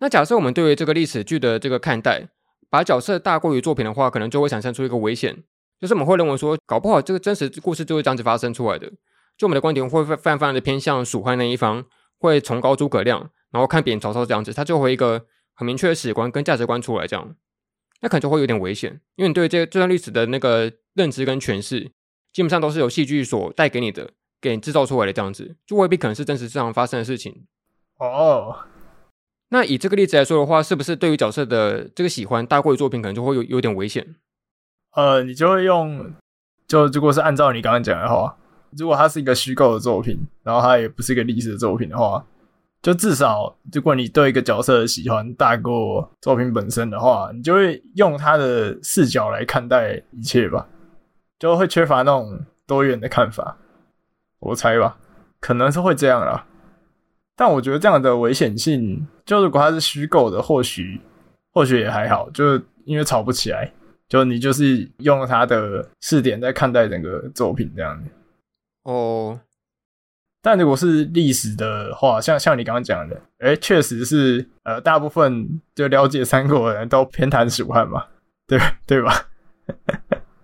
[0.00, 2.26] 那假设我们对于这个历史剧的这个看待，
[2.68, 5.44] 把角色大过于作品的话，可能就会产生出一个危险，
[5.80, 8.90] 就是我们会认为说，搞不好这个真实故事就是这样子发生出来的。
[9.38, 11.84] 就我们的观点会泛泛的偏向蜀汉那一方，
[12.18, 15.26] 会崇高诸葛亮，然后看扁曹操这样子，他就会一个。
[15.54, 17.34] 很明确的史观跟价值观出来，这样，
[18.00, 21.90] 那可能就会有点危险，因为你对这这段历史的那个认知跟诠释，
[22.32, 27.46] 基本上都是由戏剧所带给你的，给你制造出来的这样子，就未必可能是真实上发生的事情。
[27.98, 28.64] 哦，
[29.50, 34.16] 那以这个例子来说的话，是不是对于角色的这个喜欢大过于作品，可能就会有有点危险？
[34.96, 36.12] 呃，你就会用，
[36.66, 38.36] 就如果是按照你刚刚讲的话，
[38.76, 42.26] 如果它是一个虚构的作品，然后它也不是一个历史的作品的话。
[42.84, 50.68] 就至少，如果你对一个角色的喜欢大过作品本身的话，你就会用他的视角来看待一切吧，
[51.38, 53.56] 就会缺乏那种多元的看法。
[54.38, 54.98] 我猜吧，
[55.40, 56.46] 可能是会这样啦。
[57.34, 61.00] 但我觉得这样的危险性，就如果它是虚构的，或许
[61.54, 63.72] 或许也还好，就因为吵不起来，
[64.10, 68.10] 就你就是用他的视点在看待整个作品这样子。
[68.82, 69.40] 哦。
[70.44, 78.04] 但如果是历史的话，像像你刚刚讲的，哎，确实是，呃，大部分就了解三国的人都偏袒蜀汉嘛，
[78.46, 79.30] 对对吧？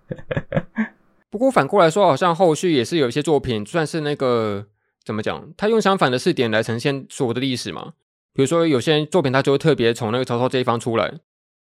[1.29, 4.65] 不过反过来说，好像后续也是有一些作品，算是那个
[5.05, 7.93] 怎么讲，他用相反的视点来呈现所有的历史嘛。
[8.33, 11.13] 比如说有些作品，他就会特别从那个曹操这一方出来，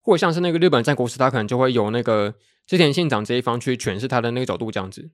[0.03, 2.35] 或者像是那个日本战国时，他可能就会有那个
[2.67, 5.11] 织田信长这一方去诠释他的那个角度这样子。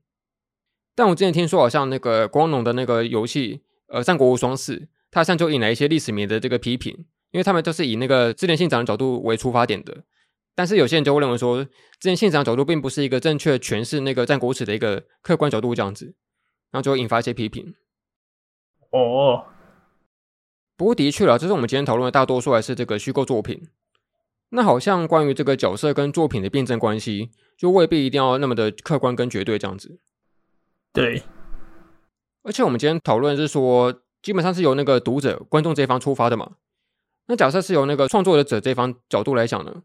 [0.95, 4.77] 但我之前听说，好像那个光荣的那个游戏，呃，《战国无双四》，
[5.11, 6.93] 它好像就引来一些历史迷的这个批评，
[7.31, 10.05] 因为他们都是以那个织田信长的角度为出发点的。
[10.55, 16.15] 但是有些人就会认为说，织田信长的角度并不是一个正确诠释那个战国史的一个客观角度这样子，
[16.71, 17.75] 然后就会引发一些批评。
[18.91, 19.47] 哦，
[20.77, 23.69] 不过的确啦，这是我们今天讨论的大多数还是这个虚构作品。
[24.51, 29.99] 那好像关于这个角色跟作品的辩证关系，就未必一定要那么的客观跟绝对这样子。
[30.93, 31.23] 对，
[32.43, 36.53] 而且我们今天讨论是说，基本上是由那个读者、观众这一方出发的嘛。
[37.29, 39.83] 那假设是由那个创作者这一方角度来讲呢，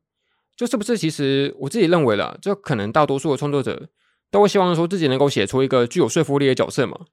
[0.56, 0.98] 就是不是？
[0.98, 3.88] 其实我自己认为啦，就可能大多数的创作者
[4.30, 7.06] 都会希望说自己能够写出一个具有说服力的角色嘛。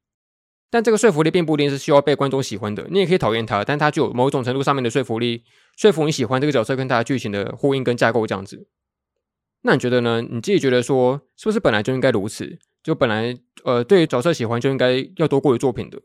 [0.70, 5.44] 但这个说服力并不一定是需要被观众喜欢的，你也可以讨厌他，但他具有某种程度上面的说服力，
[5.76, 8.66] 说服你喜欢这个角色跟他的剧情的呼应跟架构这样子。
[9.62, 10.20] 那你觉得呢？
[10.20, 12.59] 你自己觉得说，是不是本来就应该如此？
[12.85, 15.99] 就本来，呃，对角色喜欢就应该要多过于作品的。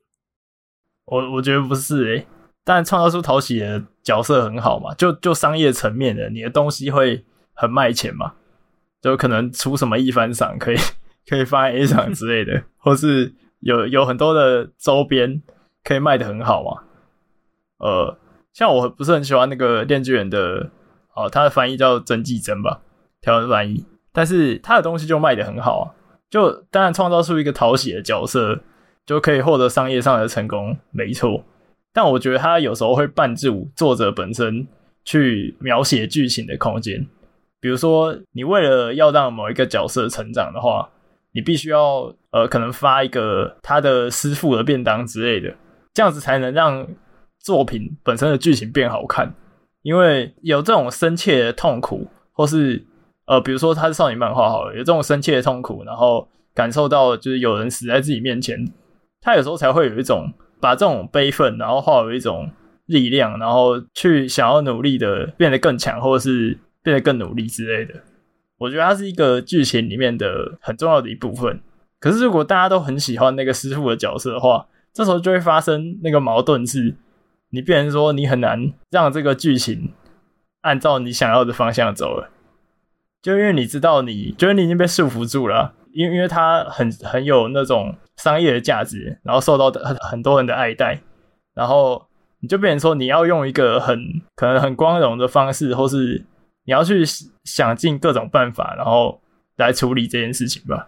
[1.06, 2.28] 我我觉得不是诶、
[2.63, 8.36] 但创造出讨喜的角色很好嘛，就就商业层面的，你的东西会很卖钱嘛，
[9.02, 10.78] 就可能出什么一番赏可以
[11.28, 15.44] 可以放在 A 赏之类的，或是有有很多的周边
[15.84, 16.84] 可以卖得很好嘛。
[17.80, 18.18] 呃，
[18.54, 20.70] 像我不是很喜欢那个链锯人的，
[21.13, 22.80] 哦，他的翻译叫曾纪珍吧，
[23.22, 25.96] 台湾翻译，但是他的东西就卖得很好啊。
[26.30, 28.62] 就当然创造出一个讨喜的角色，
[29.06, 31.44] 就可以获得商业上的成功，没错。
[31.92, 34.68] 但我觉得他有时候会绊住作者本身
[35.04, 37.08] 去描写剧情的空间。
[37.60, 40.88] 比如说，你为了要让某一个角色成长的话，
[41.32, 45.56] 你必须要呃，可能发一个他的师傅的便当之类的，
[45.94, 46.88] 这样子才能让
[47.39, 49.34] 作品本身的剧情变好看。
[49.82, 52.86] 因为有这种深切的痛苦，或是。
[53.30, 58.58] 呃，比如说他是少女漫画好了，有这种深切的痛苦，然后感受到就是有人死在自己面前，
[59.22, 62.50] 他有时候才会有一种把这种悲愤，然后化为一种
[62.88, 68.02] 力量，然后去想要努力的变得更强，或者是变得更努力之类的。
[68.58, 71.62] 我觉得它是一个剧情里面的很重要的一部分。
[72.00, 76.96] 可是如果大家都很喜欢那个师傅的角色的话，这时候就会发生那个矛盾是，
[77.52, 79.94] 你变成说你很难让这个剧情
[80.62, 82.32] 按照你想要的方向走了。
[83.21, 91.01] 就因为你知道你，你觉得你已经被束缚住了，因为因为它很很有那种商业的价值，然后受到很很多人的爱戴，
[91.53, 92.08] 然后
[92.39, 93.99] 你就变成说你要用一个很
[94.36, 96.25] 可能很光荣的方式，或是
[96.63, 97.03] 你要去
[97.43, 99.21] 想尽各种办法，然后
[99.58, 100.88] 来处理这件事情吧。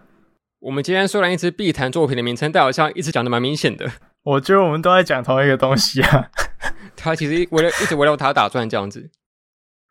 [0.60, 3.86] 我们今天虽然一直必谈作品的名称，但好像一直讲的蛮明显的。
[4.22, 6.30] 我觉得我们都在讲同一个东西啊，
[6.96, 9.10] 他其实围了一直围绕他打转这样子。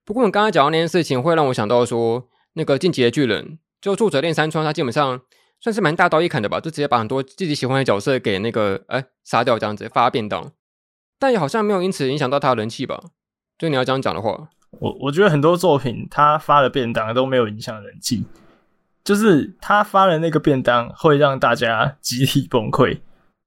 [0.04, 2.31] 不过我们刚刚讲到那件事情，会让我想到说。
[2.54, 5.22] 那个进击的巨人，就作者炼山川，他基本上
[5.60, 10.52] 算是蛮大刀一砍的吧，就直接把很多自己喜欢的角色给那个哎杀掉，这样子发便当，
[11.20, 13.02] 但也好像没有因此影响到他的人气吧？
[13.58, 18.26] 就你要这样讲的话，我我觉得很多作品他发的便当都没有影响人气，
[19.04, 23.00] 就是他发的那个便当会让大家集体崩溃，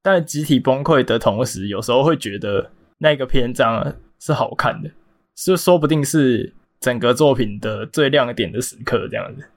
[0.03, 4.90] 但集体崩溃的同时，有时候会觉得那个篇章是好看的，
[5.35, 9.49] 就说不定是整个作品的最亮点的时刻这样子。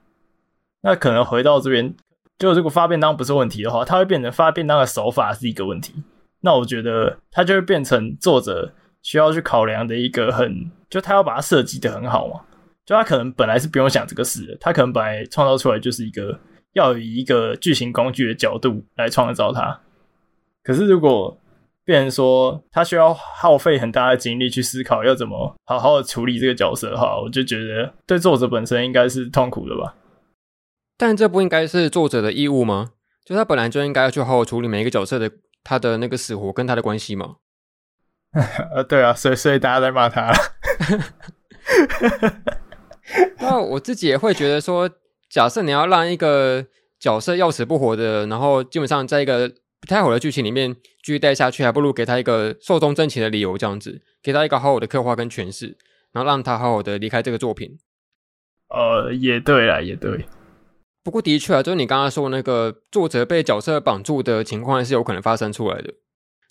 [0.80, 1.94] 那可能回到这边，
[2.38, 5.92] 就如果发便当不是问题的话，它会变成发便当的手法是一个问题。
[6.40, 12.40] 那我觉得它就会变成作者需要去考量的一个很，就他要把它设计的很好嘛。
[12.86, 16.40] 就他可能本来是不用想这个事的，他可能本来创造出来就是一个
[16.72, 19.78] 要以一个剧情工具的角度来创造它。
[20.62, 21.38] 可是如果
[21.88, 29.94] 变成说他需要耗费很大的精力去思考要怎么好好的处理这个角色的话，我就觉得对作者本身应该是痛苦的吧。
[30.98, 32.90] 但这不应该是作者的义务吗？
[33.24, 35.30] 就他本来就应该要去好好处理每一个角色的。
[35.64, 37.36] 他的那个死活跟他的关系吗？
[38.74, 40.32] 呃，对啊，所以所以大家在骂他。
[43.40, 44.88] 那我自己也会觉得说，
[45.28, 46.64] 假设你要让一个
[46.98, 55.76] 角色要死不活的，然后基本上在一个不太好的剧情里面继续待下去，还不如给他一个寿终正寝的理由，这样子，给他一个好好的刻画跟诠释，
[56.12, 57.78] 然后让他好好的离开这个作品。
[58.68, 60.26] 呃，也对啦，也对。
[61.02, 65.94] 不过的确啊，就是你刚刚说那个作者被角色绑住的情况，还是有可能发生出来的。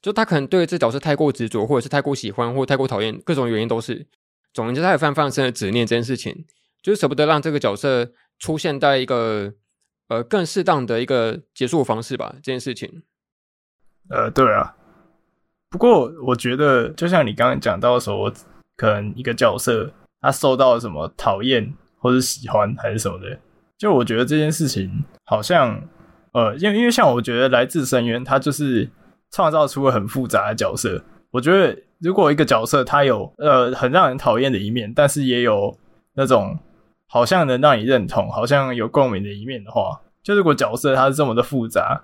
[0.02, 4.08] 就他可能对这角色太过执着，或者是太过喜欢，或太过讨厌，各种原因都是。
[4.54, 6.46] 总之，他有非常非常深的执念这件事情，
[6.82, 9.54] 就是舍不得让这个角色出现在一个
[10.08, 12.34] 呃更适当的一个结束方式吧。
[12.36, 13.04] 这件事情，
[14.10, 14.74] 呃，对啊。
[15.70, 18.32] 不过我觉得，就像你刚刚讲到的时候，
[18.78, 19.92] 可能一个角色
[20.22, 23.38] 他受到什么讨厌，或者喜欢，还是什么的。
[23.78, 25.80] 就我觉得这件事情好像，
[26.32, 28.90] 呃，因为因为像我觉得来自深渊，他就是
[29.32, 31.04] 创造出了很复杂的角色。
[31.32, 35.78] 我觉得如果一个角色他有呃很让人讨厌的一面，但是也有
[36.14, 36.58] 那种
[37.08, 42.02] 好像能让你认同、好像有共鸣的一面的话，就如果角色他是这么的复杂，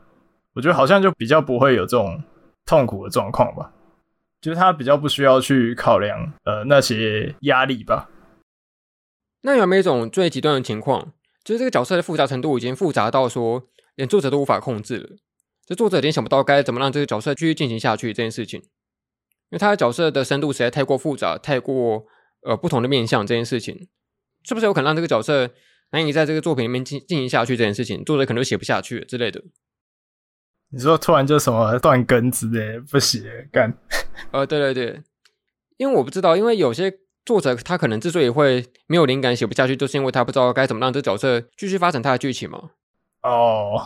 [0.54, 2.24] 我觉得好像就比较不会有这种
[2.66, 3.74] 痛苦的状况吧。
[4.42, 8.10] 就是他比较不需要去考量呃那些压力吧。
[9.42, 11.14] 那有没有一种最极端的情况？
[11.44, 13.64] 就是这个角色的复杂程度已经复杂到说，
[13.96, 15.10] 连作者都无法控制了。
[15.66, 18.68] 这作者已经想不到该怎么让这个角色继续进行下去这件事情，因
[19.52, 22.06] 为他的角色的深度实在太过复杂，太过
[22.42, 23.88] 呃不同的面向这件事情，
[24.44, 25.50] 是不是有可能让这个角色
[25.92, 28.04] 难以在这个作品里面进进行下去这件事情？
[28.04, 29.42] 作者可能就写不下去之类的。
[30.74, 33.72] 你说突然就什么断根之类不写干？
[34.32, 35.02] 呃， 对对对，
[35.78, 37.00] 因为我不知道，因为有些。
[37.26, 42.72] 作者他可能之所以会没有灵感写不下去，就是因为他不知道该怎么让这角色继续发展他的剧情嘛。
[43.22, 43.82] 哦，oh.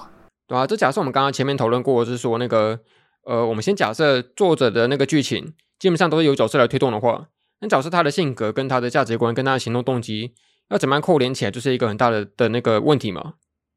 [0.48, 2.80] 对啊，这假设我们刚刚前面讨论过，就是说那个
[3.26, 10.34] 呃，我们先假设作者的那个剧情基本上都是由角色来推动的话，那角色他的性格跟他的价值观跟他的行动动机
[10.70, 13.36] 要怎么样扣连起来，就是一个很大的的那个问题嘛。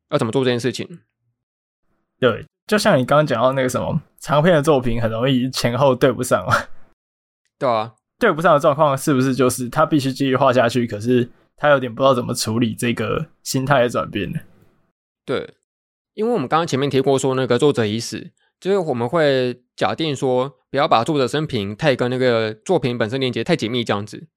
[0.09, 1.01] 要怎么做这件事情？
[2.19, 6.69] 对，就像你刚刚讲到那个什么长篇的作品，很容易前后对不上啊。
[7.59, 7.95] 对啊。
[8.17, 10.87] 对不上的状况是不是就是他必须继续画下去？
[10.87, 14.39] 可是他有点不知道怎么处理这个心态的转变呢？
[15.27, 15.55] 对，
[16.15, 18.31] 因为我们刚刚前面提过说，那个作者已死，
[18.61, 24.29] 就是我们会假定说，不要把作者生平太跟那个作品本身连接太紧密这样子。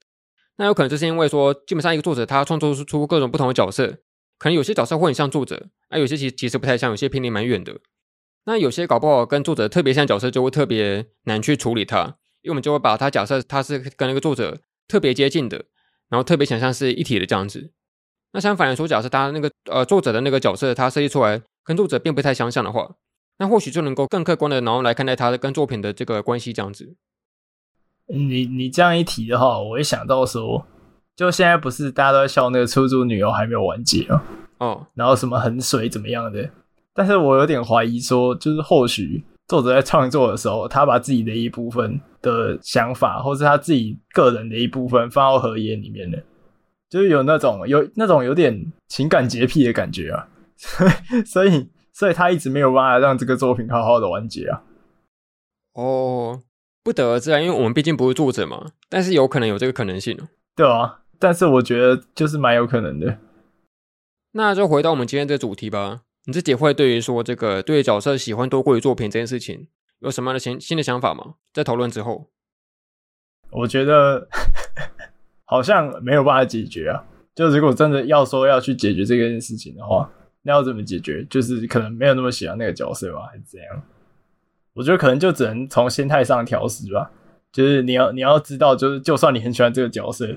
[0.55, 3.97] 那有可能就是因为说，基本上一个作者他创作出各种不同的角色，
[4.39, 7.77] 可能有些角色会很像作者，啊，有些其实其实不太像，有些偏离蛮远的。
[8.45, 12.15] 那有些搞不好跟作者特别像角色，就会特别难去处理它。
[12.41, 15.65] 因为我们就会把它假设它是跟那个作者特别接近的，
[16.09, 17.71] 然后特别想象是一体的这样子。
[18.33, 22.95] 那相反来说，假设他那个呃作者的那个角色，他设计出来跟作者并不太相像的话，
[23.37, 26.97] 那或许就能够更客观的然后来看待他的跟作品的这个关系这样子。
[28.07, 30.65] 你你这样一提的话，我会想到说，
[31.15, 34.21] 就现在不是大家都在笑那个出租女友还没有完结吗？
[34.57, 36.49] 哦，然后什么很水怎么样的？
[36.93, 39.23] 但是我有点怀疑说，就是或许。
[39.45, 46.17] 作者在创作的时候，他把自己的一部分的想法，或是他自己个人的一部分放到河野里面了，
[46.89, 50.29] 就是有那种有那种有点情感洁癖的感觉啊，
[51.27, 54.63] 所以所以他一直没有办法让这个作品好好的完结啊。
[55.73, 56.41] 哦，
[56.81, 60.17] 不得而知啊，因为我们毕竟不是作者嘛，但是有可能有这个可能性。
[60.55, 63.17] 对啊，但是我觉得就是蛮有可能的。
[64.31, 66.03] 那就回到我们今天这个主题吧。
[66.25, 69.67] 你自己会对于说这个对角色喜欢多过于作品这件事情
[69.99, 71.35] 有什么样的新新的想法吗？
[71.53, 72.29] 在讨论之后，
[73.51, 74.27] 我觉得
[75.45, 77.03] 好像没有办法解决啊。
[77.35, 80.09] 就如果真的要说要去解决这件事情的话，
[80.43, 81.25] 那要怎么解决？
[81.29, 83.83] 就是可能没有那么喜欢那个角色吧，还是怎样？
[84.73, 87.11] 我觉得可能就只能从心态上调试吧。
[87.51, 90.27] 就是你要你要知道，就是就算你很喜欢这个角色，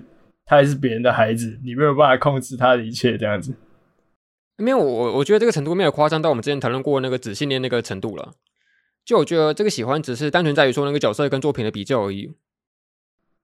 [0.45, 3.55] 他还是别人的孩子，你没有办法控制他的一切，这样子。
[4.59, 8.35] 没有，我我觉得这个程度没有夸张到我们之前讨论过那个纸性恋那个程度了。
[9.05, 12.35] 就我觉得这个喜欢只是单纯在于说那个角色跟作品的比较而已。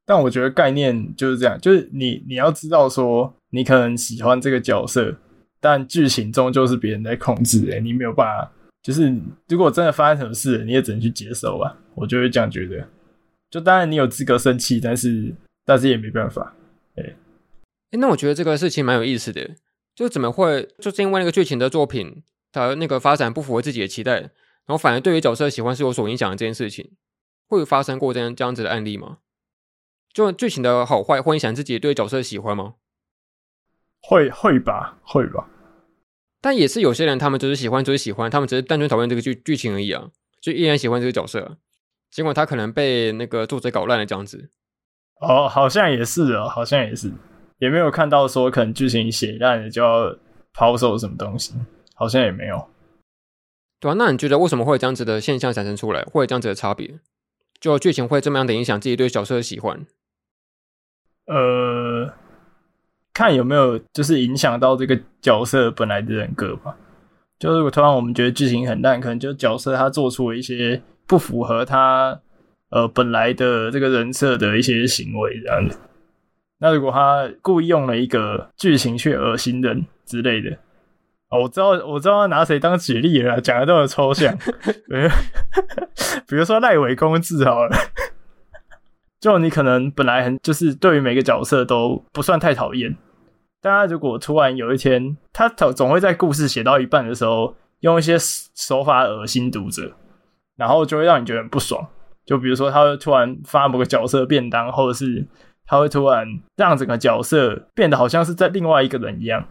[0.04, 5.16] 但我觉得概念就是这样，就是你你要知道说，你可能喜欢这个角色，
[5.60, 8.52] 但剧情终究是别人在控制，欸，你没有办法。
[8.82, 9.16] 就是
[9.48, 11.78] 如果真的发生什么事，你也只能去接受吧。
[11.94, 12.84] 我就会这样觉得。
[13.48, 15.32] 就当然你有资格生气，但是
[15.64, 16.52] 但是也没办法。
[16.96, 17.14] 哎，
[17.92, 19.48] 哎，那我觉得这个事情蛮有意思的。
[19.94, 26.92] 就怎么会就是因为那个剧情的作品，它那个发展不符合自己的期待，然后反而对于角色的喜欢是有所影响的这件事情，
[27.46, 29.18] 会有发生过这样这样子的案例吗？
[30.12, 32.74] 就剧情的好坏会影响自己对角色的喜欢吗？
[34.00, 35.48] 会会吧，会吧。
[36.40, 41.56] 但也是有些人，他们只是喜欢，只是喜欢，他们只是单纯讨厌这个剧剧情而已啊，就依然喜欢这个角色，
[42.10, 44.50] 尽管他可能被那个作者搞烂了这样子。
[45.20, 47.12] 哦，好像也是哦，好像也是，
[47.62, 50.12] 也没有看到说可能剧情写烂了就要
[50.52, 51.54] 抛售什么东西，
[51.94, 52.68] 好像也没有。
[53.78, 56.98] 对啊，那你觉得为什么会有这样子的现象产生出来，会有这样子的差别？
[57.60, 59.86] 就剧情会这么样的影响自己对角色的喜欢？
[61.26, 62.12] 呃，
[63.14, 66.76] 看有没有就是影响到这个角色本来的人格吧。
[67.38, 72.20] 就如果突然我们觉得剧情很烂，可能就角色他做出了一些不符合他
[72.70, 75.78] 呃本来的这个人设的一些行为这样子。
[76.62, 80.56] 那如果他故意用了一个剧情去恶心人之类的，
[81.28, 84.32] 哦，我知道我知道他拿谁当举例了，讲的这么抽象。
[86.28, 87.76] 比如说赖伟公治好了。
[89.18, 92.96] 就你可能本来很就是对于每个角色都不算太讨厌，
[93.60, 99.92] 但他如果突然有一天，他总总会在故事写到一半的时候，用一些手法恶心读者，
[100.56, 101.84] 然后就会让你觉得很不爽。
[102.24, 105.26] 就比如说，他会突然发某个角色便当，或者是
[105.66, 109.48] 他会突然让整个角色变得好像是在另外一个人一样。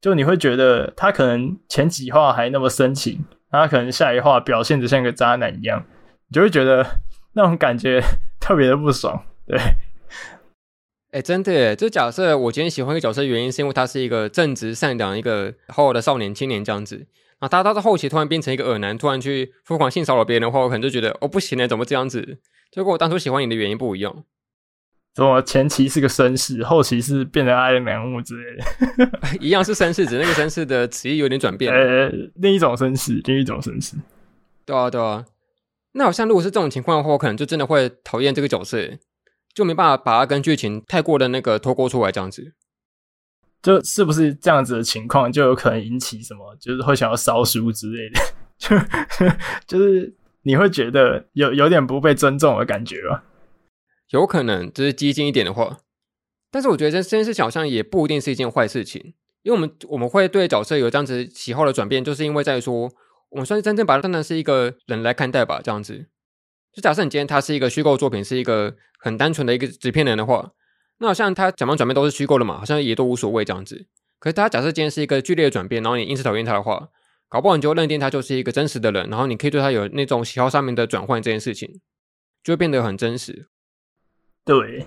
[0.00, 5.84] 就你会觉得他可能前几话还那么深情，他可能下一话表现得像个渣男一样，
[6.28, 6.86] 你就会觉得
[7.34, 8.02] 那种感觉。
[8.40, 9.58] 特别的不爽，对，
[11.12, 17.06] 哎、真的耶，就假设我今天喜欢一个角色，原因是因为他是一个正直善良、一个好好的少年青年这样子。
[17.38, 22.38] 啊，他他到后期突然变成一个恶男，突然去疯狂性骚扰别人的话，我可能就觉得哦，不行了，怎么这样子？
[22.72, 24.24] 就跟我当初喜欢你的原因不一样。
[25.12, 29.38] 怎么前期是个绅士，后期是变成爱恋人物之类的？
[29.40, 31.70] 一样是绅士，只是那个绅士的词义有点转变。
[31.74, 33.96] 呃、欸，另一种绅士，另一种绅士。
[34.64, 35.24] 对啊，对啊。
[35.92, 38.78] 那好像如果是这种情况的话，我可能就真的会讨厌这个角色，
[39.52, 42.52] 就没办法把它跟剧情太过的那个脱钩出来，这样子。
[43.60, 48.20] 就是不是这样子的情况，就有可能引起什么，就是会想要烧书之类的，
[48.56, 48.76] 就
[49.66, 53.24] 就是你会觉得有有点不被尊重的感觉吧？
[54.10, 55.80] 有可能，就是激进一点的话。
[56.50, 62.92] 但是我觉得这这件事情好像也不一定是一件坏事情，因为我们我们会对角色有这样子喜好的转变，就是因为在说。
[63.30, 66.08] 我们算是真正把它当成是一个人来看待吧，这样子。
[66.72, 70.50] 就假设你今天他是一个虚构作品，是一个很单纯的一个纸片人的话，
[70.98, 73.86] 那好像他怎么转变都是虚构的嘛，好像也都无所谓这样子。
[74.18, 76.88] 可是他假设今天是一个剧烈的转变，然后你因此讨厌他的话，
[77.28, 81.80] 搞不好你就认定他就是一个真实的人，然后你可以对他有那种喜好上面的转换，这件事情
[82.42, 83.48] 就会变得很真实。
[84.44, 84.86] 对，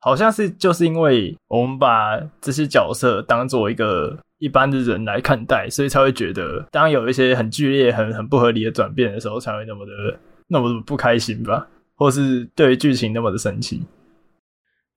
[0.00, 4.18] 好像是就是因为我们把这些角色当做一个。
[4.40, 13.82] 一般的人来看待，所以才会觉得，当有一些很剧烈、很很不合理的转变的时候，才会那么的那么的不开心吧，或是对于剧情那么的生气。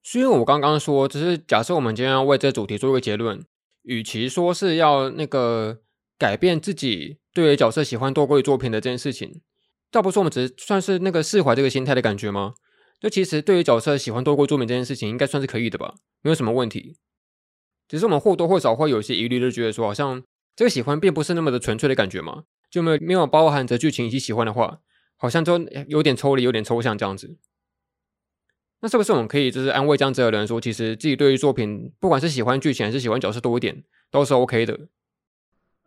[0.01, 3.43] 所以我刚刚说，只是假设我们今天要为这个主题做一个结论，
[3.82, 5.80] 与其说是要那个
[6.18, 9.41] 改变自己对于角色喜欢多过于作品的这件事情，
[9.91, 12.54] 倒不是我们只是算是那个释怀这个心态的感觉吗？
[13.04, 16.95] 就其实对于角色喜欢多过作品这件事情，应该算是可以的吧，没有什么问题。
[17.86, 20.24] 只是我们或多或少会有一些疑虑，就觉得说，好像
[20.56, 24.80] 这个喜欢并不是那么的纯粹的感觉嘛，就没有没有包含着剧情以及喜欢的话，
[25.18, 27.36] 好像就有点抽离，有点抽象这样子。
[28.80, 34.80] 那是不是我们可以就是安慰这样子的人说，其实自己对于作品，不管是喜欢剧情还是喜欢角色多一点，都是 OK 的？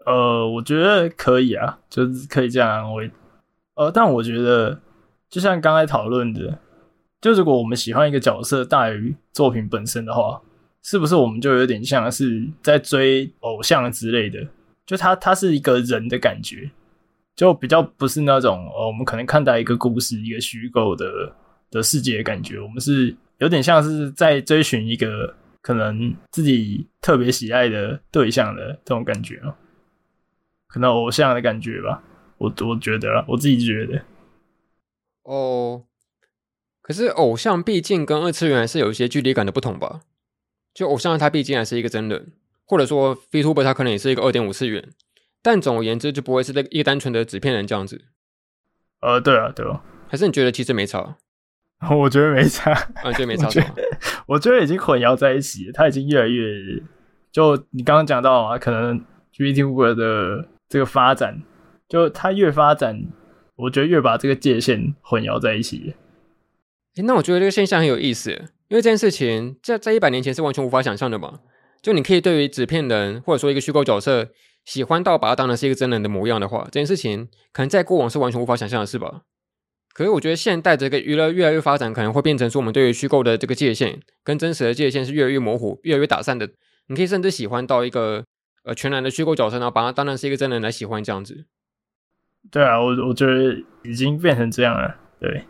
[0.04, 3.10] 呃，我觉得可以啊，就是可以这样安慰。
[3.76, 4.82] 呃，但我觉得
[5.30, 6.58] 就像刚才讨论的，
[7.20, 10.40] 就如果我们喜欢一个角色大于作品本身的话。
[10.88, 14.46] 是不是我们就有点像是在追偶像之类的？
[14.86, 16.70] 就他他是一个人的感觉，
[17.34, 21.34] 就比较不是那种哦，我们可能看待一个故事，一个虚构的
[21.72, 22.60] 的世界的感觉。
[22.60, 29.52] 我们是有点像是在追寻一个可能自己特别喜爱的对象的这种感觉哦，
[30.68, 32.00] 可能偶像的感觉吧。
[32.38, 34.00] 我我觉得啦，我自己觉得。
[35.24, 35.82] 哦，
[36.86, 40.02] 可是偶像毕竟跟二次元还是有一些距离感的不同吧。
[40.72, 42.30] 就偶像他毕竟还是一个真人，
[42.64, 44.88] 或者说 VTuber 他可能也是一个二点五次元，
[45.42, 48.04] 但总而言之就不会是一个单纯的纸片人这样子。
[49.00, 51.16] 呃，对啊，对啊，还是你觉得其实没差？
[51.90, 53.48] 我觉得没差，啊，觉得没 差？
[54.26, 56.80] 我觉得已经混淆在一起，他已经越来越……
[57.32, 59.04] 就你刚刚讲到啊，可能
[59.36, 61.42] VTuber 的这个发展，
[61.88, 63.02] 就他越发展，
[63.56, 65.96] 我觉得越把这个界限混淆在一起。
[67.04, 68.30] 那我觉得这个现象很有意思，
[68.68, 71.40] 因为这件事情在在一百年前是完全无法想象的嘛。
[71.82, 74.28] 就你可以对于纸片人或者说一个虚构角色
[74.64, 79.22] 喜欢到把它当成是一个真人的模样的话，这件事情可能在过往是完全无法想象的事吧。
[79.92, 86.48] 可是我觉得现代这个娱乐越来越发展，可能会变成说我们对于虚构的这个界限跟真实的界限是越来越模糊、越来越打散的。
[86.88, 88.24] 你可以甚至喜欢到一个
[88.64, 91.46] 呃全然的虚构角色，然后把它当成是一个真人来喜欢这样子。
[92.50, 94.96] 对啊，我我觉得已经变成这样了。
[95.18, 95.44] 对，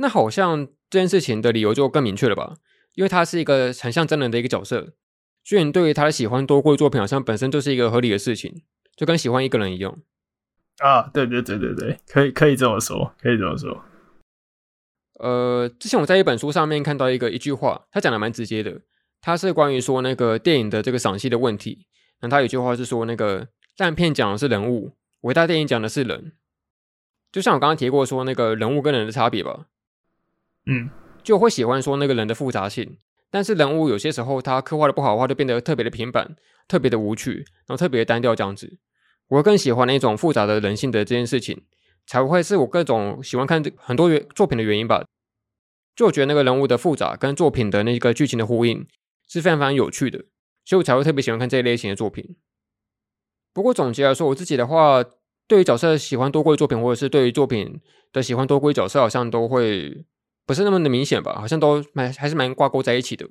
[0.00, 2.56] 那好像这件事情的理由就更明确了吧？
[2.94, 4.94] 因为他是一个很像真人的一个角色，
[5.44, 8.62] 所以你对于他的喜欢多过于作品，好像本身就是一个合理的事情，
[8.96, 9.98] 就跟喜欢一个人一样。
[10.78, 13.84] 啊，对对对对对，可以可以这么说，可以这么说。
[15.18, 18.80] 呃，之前我在一本书上面看到一个一句话，他讲的蛮直接的，
[19.20, 21.86] 他是关于说那个电影的这个赏析的问题。
[22.22, 26.32] 那他有句话是说，那个烂片讲的是人物，伟大电影讲的是人。
[27.30, 29.66] 就像我刚刚提过说那个人物跟人的差别吧，
[30.70, 30.88] 嗯，
[31.22, 32.96] 就会喜欢说那个人的复杂性，
[33.28, 36.36] 但是人物有些时候他刻画的不好的话，就变得特别的平板，
[36.68, 38.78] 特别的无趣，然后特别单调这样子。
[39.28, 41.64] 我更喜欢那种复杂的人性的这件事情，
[42.06, 45.04] 才会是我各种喜欢看很多作品的原因吧。
[45.96, 48.86] 就觉得那个人物的复杂跟作品的那个剧情的呼应
[49.28, 50.18] 是非常非常有趣的，
[50.64, 52.36] 所以我才会特别喜欢看这一类型的作品。
[53.52, 55.04] 不过总结来说，我自己的话，
[55.46, 57.80] 对于角色喜欢多过于作品，或者是对于作品
[58.12, 60.04] 的喜欢多过于角色，好像都会
[60.46, 61.36] 不是那么的明显吧？
[61.40, 63.26] 好像都蛮还是蛮挂钩在一起的。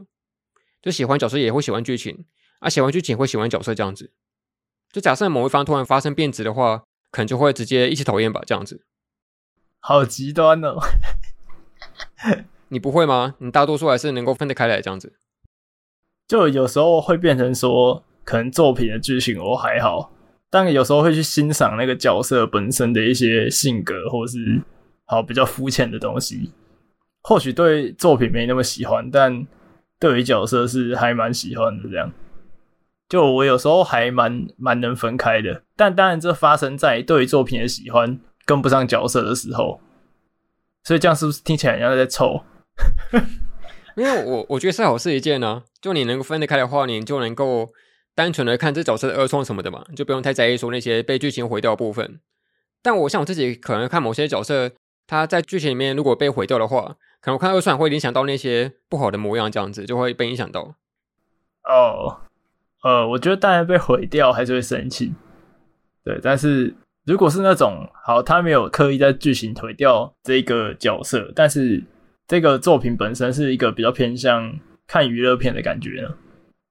[0.81, 2.25] 就喜欢角色也会喜欢剧情，
[2.59, 4.13] 啊，喜欢剧情会喜欢角色这样子。
[4.91, 8.85] 就假设某一方突然发生变质的话，可能就会直接一起讨厌吧，这样子。
[9.81, 10.77] 好极端哦！
[12.69, 13.35] 你不会吗？
[13.39, 15.13] 你大多数还是能够分得开来这样子。
[16.27, 20.11] 就有时候会变成说，可能作品的剧情我还好，
[20.49, 24.61] 但有时候会去欣赏那个角色本身的一些性格，或是
[25.05, 26.51] 好比较肤浅的东西。
[27.29, 29.45] 或许对作品没那么喜欢，但
[29.99, 32.11] 对于角色是还蛮喜欢的这样。
[33.07, 39.79] 就我有时候还蛮蛮能分开的，但当然这发生在对于作品的喜欢跟不上角色的时候，
[40.83, 42.43] 所以这样是不是听起来像在凑？
[43.95, 47.69] 因为我我觉得是好事一件呢、就你能够分得开的话，你就能够
[48.15, 52.19] 单纯的看这角色的二创什么的嘛，就不用太在意说那些被剧情毁掉的部分。
[52.81, 54.71] 但我像我自己可能看某些角色，
[55.05, 60.75] 他在剧情里面如果被毁掉的话，可能我看二创会影响到那些不好的模样，这样子就会被影响到。
[61.63, 62.21] 哦。
[62.81, 65.13] 呃，我觉得当然被毁掉还是会生气，
[66.05, 66.17] 对。
[66.23, 66.73] 但是
[67.05, 71.83] 如果是那种好，他没有刻意在剧情毁掉这个角色，但是
[72.25, 74.57] 这个作品本身是一个比较偏向
[74.87, 76.15] 看娱乐片的感觉呢？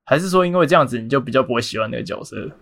[0.07, 2.53] 还是说因为这样子你就比较不会喜欢那个角色？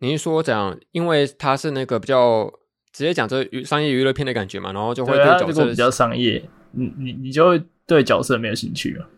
[0.00, 2.52] 你是说这样，因为他是那个比较
[2.92, 6.46] 直接讲这商业娱乐片的感觉嘛，然后就会对角色、啊、比较商业，
[6.76, 9.08] 你你你就会对角色没有兴趣了。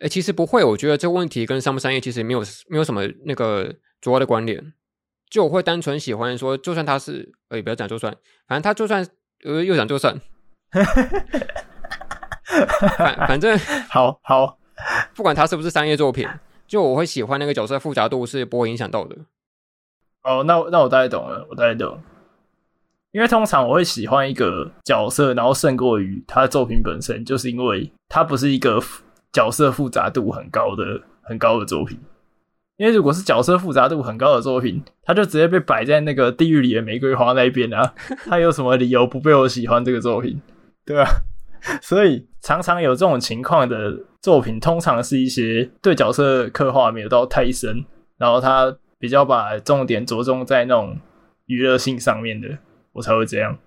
[0.00, 4.72] 哎、欸，其实不会，我觉得这个问题跟商不商业其实没有没有什么那个主要的关联。
[5.28, 8.10] 就我会单纯喜欢说，就算他是，哎，不要讲就算，
[8.46, 9.06] 反正他就算，
[9.44, 10.18] 呃，又讲就算，
[12.96, 13.58] 反反正
[13.90, 14.58] 好好，
[15.14, 16.26] 不管他是不是商业作品，
[16.66, 19.16] 就我会喜欢那个角色复杂度是不会影响到的。
[20.22, 22.00] 哦，那那我大概懂了，我大概懂。
[23.12, 28.80] 因为通常我会喜欢一个角色，然后胜过于他的作品本身，就是因为他不是一个。
[29.30, 31.98] 角色复杂度很高的很高的作品，
[32.78, 37.94] 因为如果是角色复杂度很高的作品，他就直接被摆在那个地狱里的玫瑰花那边啊，
[38.24, 40.40] 他有什么理由不被我喜欢这个作品？
[40.86, 41.06] 对啊，
[41.82, 47.84] 所以常常有这种情况的作品，通常是一些对角色刻画没有到太深，
[48.16, 50.96] 然后他比较把重点着重在那种
[51.44, 52.48] 娱乐性上面的，
[52.98, 53.58] 我才会这样。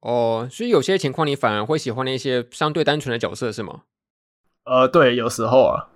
[0.00, 3.82] 哦，所以有些情况你反而会喜欢那些相对单纯的角色，是吗？
[4.64, 5.88] 呃，对，有时候啊，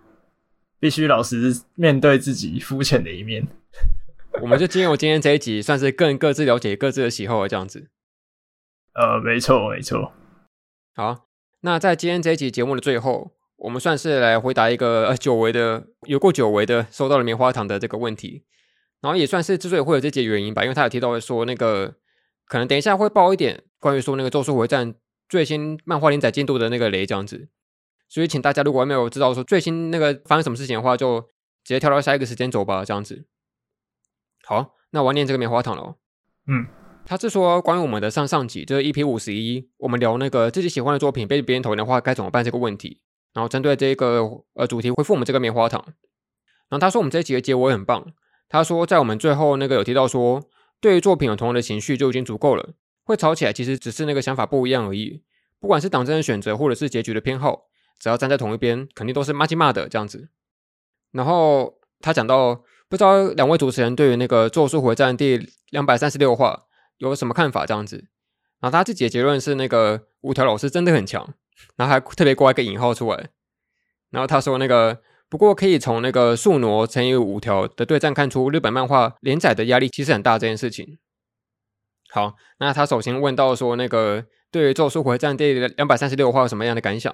[0.81, 3.47] 必须老实面对自己肤浅的一面。
[4.41, 7.91] 我们就经由今天这一集，算是更各自了解各自的喜好，这样子。
[8.95, 10.13] 呃，没错，没错。
[10.95, 11.27] 好，
[11.61, 18.45] 那在今天这一集节目的最后，我们算是来回答一个呃久违的、有过久违的收到了棉花糖的这个问题，
[19.01, 21.95] 然后也算是之所以会有这集原因吧，因为他有提到说那个
[22.53, 24.93] 可能等一下会爆一点关于说那个《咒术回战》
[25.27, 27.49] 最新漫画连载进度的那个雷，这样子。
[28.11, 31.19] 所以请大家如果还没有知道说最新那个发生什么事情的话，就
[31.65, 33.25] 直接跳到下一个时间轴吧，这样子。
[34.45, 35.97] 好，那我要念这个棉花糖了。
[36.47, 36.67] 嗯，
[37.07, 43.01] 他是说关于我们的上上集，就是 EP 五十一，我们聊那个自己喜欢的作品被别人讨厌的话该怎么办这个问题。
[43.33, 45.83] 然后针对这个呃主题回复我们这个棉花糖。
[46.69, 48.13] 然后他说我们这一集的结尾很棒。
[48.51, 50.43] 他说在我们最后那个有提到说，
[50.83, 52.75] 对于作品有同样的情绪就已经足够了，
[53.05, 55.23] 会吵起来其实只是那个想法不一样而已。
[55.61, 57.67] 不管是党争的选择或者是结局的偏好，
[58.01, 60.29] 只要站在同一边，肯定都是麻吉骂的这样子。
[61.13, 66.65] 然后他讲到，不知道两位主持人对于那个《咒术回战》第两百三十六话
[66.99, 67.65] 有什么看法？
[67.65, 68.09] 这样子。
[68.59, 71.33] 然后他自己的结论是，那个五条老师真的很强。
[71.77, 73.31] 然后还特别挂一个引号出来。
[74.11, 75.01] 然后他说，那个
[75.33, 80.99] 不过可以从那个宿儺乘以五条的对战看出，日本漫画连载的压力其实很大这件事情。
[82.11, 87.11] 好，那他首先问到说，那个对于《咒术回战》第两百三十六话有什么样的感想？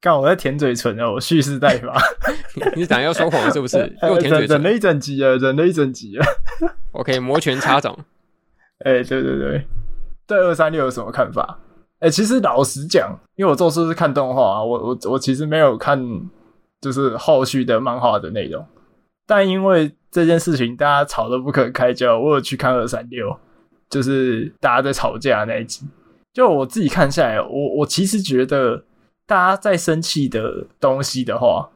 [0.00, 1.94] 刚我在舔嘴唇哦，我蓄势待发。
[2.74, 3.76] 你是想要说谎是不是？
[4.00, 6.26] 又舔嘴唇，忍了一整集啊，忍了一整集啊。
[6.92, 7.94] OK，摩拳擦掌。
[8.86, 9.66] 哎、欸，对对对，
[10.26, 11.60] 对二三六有什么看法？
[11.98, 16.00] 哎、欸，其实老实讲，因为我做事是看动画啊，我我我其实没有看，
[16.80, 18.66] 就是后续的漫画的内容。
[19.26, 23.38] 但因为这件事情大家吵得不可开交，我有去看二三六，
[23.90, 25.86] 就是大家在吵架那一集。
[26.32, 28.84] 就我自己看下来，我我其实觉得。
[29.28, 31.68] 大家在生气的东西的话，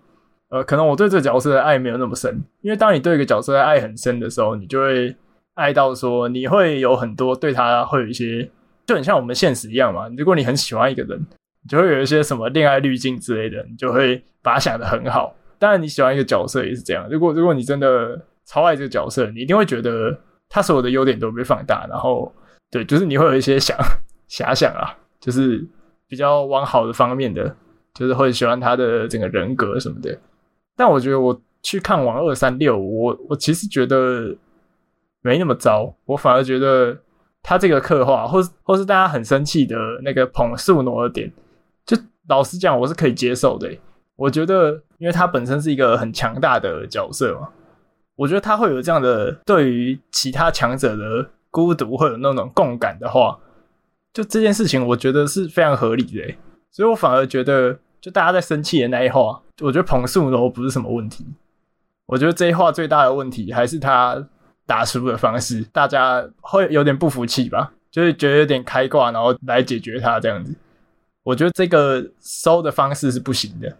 [0.49, 5.15] 呃，可能我对这个角色的爱没有那么深，因为当你对一个角色的爱很深的时候，你就会
[5.53, 8.51] 爱到说，你会有很多对他会有一些，
[8.87, 10.09] 就很像我们现实一样嘛。
[10.17, 11.21] 如果你很喜欢一个人，
[11.63, 15.35] 你就会有一些什么恋爱滤镜之类的，你就会把他想得很好。
[15.59, 17.07] 当然，你喜欢一个角色也是这样。
[17.11, 20.19] 如果如果你真的超爱这个角色，你一定会觉得
[20.49, 22.33] 他所有的优点都被放大，然后
[22.71, 23.77] 对，就是你会有一些想
[24.29, 25.67] 遐想啊，就是。
[26.09, 27.57] 比较往好的方面的，
[27.95, 30.15] 就是会喜欢他的整个人格什么的。
[30.77, 34.37] 但我觉得我去看完二三六，我我其实觉得
[35.23, 35.91] 没那么糟。
[36.05, 36.95] 我反而觉得
[37.43, 39.75] 他这个刻画，或是或是大家很生气的
[40.05, 41.33] 那个捧宿儺的点，
[41.87, 41.97] 就
[42.29, 43.75] 老实讲，我是可以接受的。
[44.17, 47.49] 我觉得，因为他本身是一个很强大的角色嘛，
[48.17, 53.39] 我觉得他会有这样的对于其他强者的孤独会有那种共感的话。
[54.13, 56.35] 就这件事情，我觉得是非常合理的，
[56.71, 61.27] 所以我反而觉得，就大家在生气的那一话，我觉得捧宿儺不是什么问题。
[62.05, 64.23] 我觉得这一话最大的问题还是他
[64.67, 70.55] 打输的方式，大家会有点不服气吧，就是觉得有点开挂，然后来解决他这样子。
[71.23, 73.75] 我觉得这个收的方式是不行的，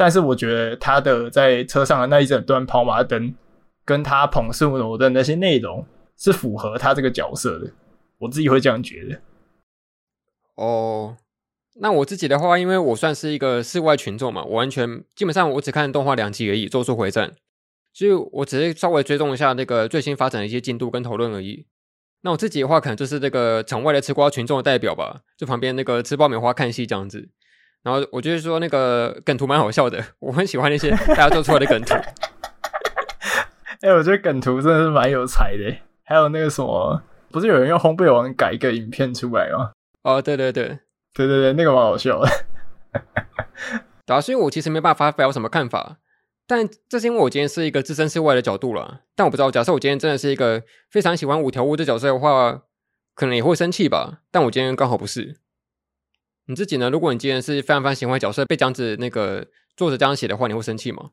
[0.00, 3.34] 但是我觉得他的在车上的那一整段跑马灯，
[3.84, 5.84] 跟他捧宿儺的那些内容
[6.16, 7.70] 是符合他这个角色的，
[8.16, 9.20] 我自己会这样觉得。
[10.54, 11.18] 哦，
[11.74, 17.28] 那我自己的话，因为我算是一个室外群众嘛，我完全基本上我只看动画两集而已，《咒术回战》，
[17.92, 21.66] 所以我只是稍微追踪一下那个最新发展的一些进度跟讨论而已。
[22.22, 27.28] 那我自己的话，可能就是这个场外的吃瓜群众的代表吧，就旁边那个吃爆米花看戏这样子。
[27.82, 31.94] 然后我就是说那个梗图蛮好笑的，我很喜欢那些大家做出来的梗图。
[31.94, 35.74] 哎、欸，我觉得梗图真的是蛮有才的。
[36.04, 39.70] 还有那个什么，不是有人用烘焙王改一个影片出来吗？
[40.02, 40.80] 哦，对对对，
[41.14, 42.28] 对对对，那个蛮好笑的。
[44.04, 45.96] 对啊，所以我其实没办法发表什么看法，
[46.46, 49.02] 但这是因为我今天是一个置身事外的角度了。
[49.16, 52.62] 但我不知道，假设我今天真的是一个非常喜欢五条悟这角色的话，
[53.14, 54.18] 可能也会生气吧。
[54.30, 55.36] 但我今天刚好不是。
[56.50, 56.90] 你自己呢？
[56.90, 59.46] 如果你今天是非常非常喜欢角色被这样子那个
[59.76, 61.10] 作者这样写的话，你会生气吗？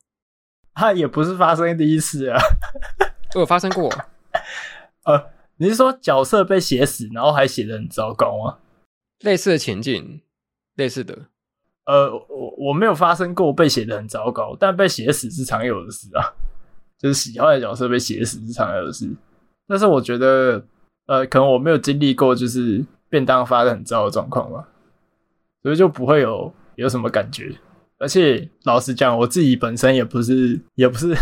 [0.73, 2.39] 他 也不是发生第一次啊，
[3.35, 3.87] 我有发生过。
[5.05, 8.57] 呃，你是说角色被写死，然后还写的很糟糕吗？
[9.19, 10.21] 类似的情境，
[10.73, 11.27] 类似的，
[11.85, 16.33] 呃，我我没有发生过被写的很糟糕，但被写死是常有的事啊，
[16.97, 19.07] 就是喜欢的角色被写死是常有的事。
[19.67, 20.65] 但是我觉得，
[21.05, 24.67] 呃，可能我没有经历过就是便当发的很糟的状况吧，
[25.63, 27.53] 所以就不会有有什么感觉。
[27.99, 31.13] 而且老实讲，我自己本身也不是也不是，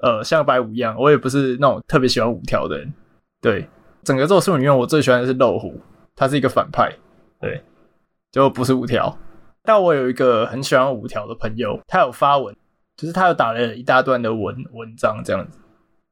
[0.00, 2.92] 呃，像白五一样，我也不是那种特别喜欢五条的人。
[3.40, 3.68] 对，
[4.02, 5.80] 整个咒术里面，我最喜欢的是肉虎。
[6.18, 6.90] 他是一个反派，
[7.40, 7.62] 对，
[8.32, 9.16] 就不是五条。
[9.62, 12.56] 但我有一个很喜欢五条的朋友，他有发文，
[12.96, 15.58] 就是他有打了一大段的文文章这样子。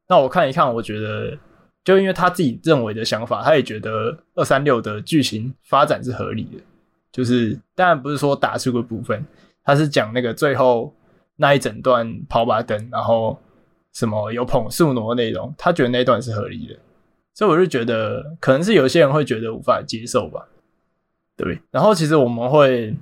[0.06, 1.34] 那我看一看，我觉得，
[1.82, 6.58] 就因为他自己认为的想法，他也觉得二三六的剧情发展是合理的。
[7.14, 9.24] 就是当然不是说打出个部分，
[9.62, 10.92] 他是讲那个最后
[11.36, 13.38] 那一整段跑马灯，然后
[13.92, 16.76] 什么有捧树挪内容，他觉得那段是合理的。
[17.32, 20.44] 所以我就觉得，可能是有些人会觉得无法接受吧，
[21.36, 21.60] 对。
[21.70, 22.92] 然后其实我们会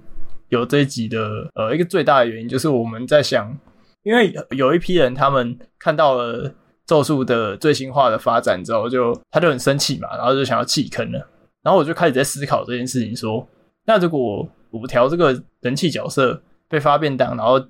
[0.48, 3.54] 有这一集的呃一个最大的原因，就是我们在想，
[4.02, 6.50] 因为有一批人他们看到了
[6.86, 11.28] 咒术的最新化的发展之后就，就他就很生气嘛，然后就想要弃坑了。
[11.62, 13.46] 然后我就开始在思考这件事情，说，
[13.85, 17.61] 那如果五条这个人气角色被发便当，然后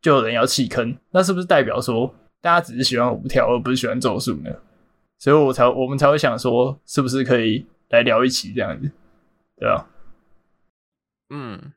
[0.00, 4.50] 就有人要弃坑，那是不是代表说大家只是喜欢五条而不是喜欢咒术呢？
[5.18, 8.90] 所以我才我们才会想说，是不是可以来聊一期这样子，
[9.56, 9.86] 对啊，
[11.30, 11.72] 嗯。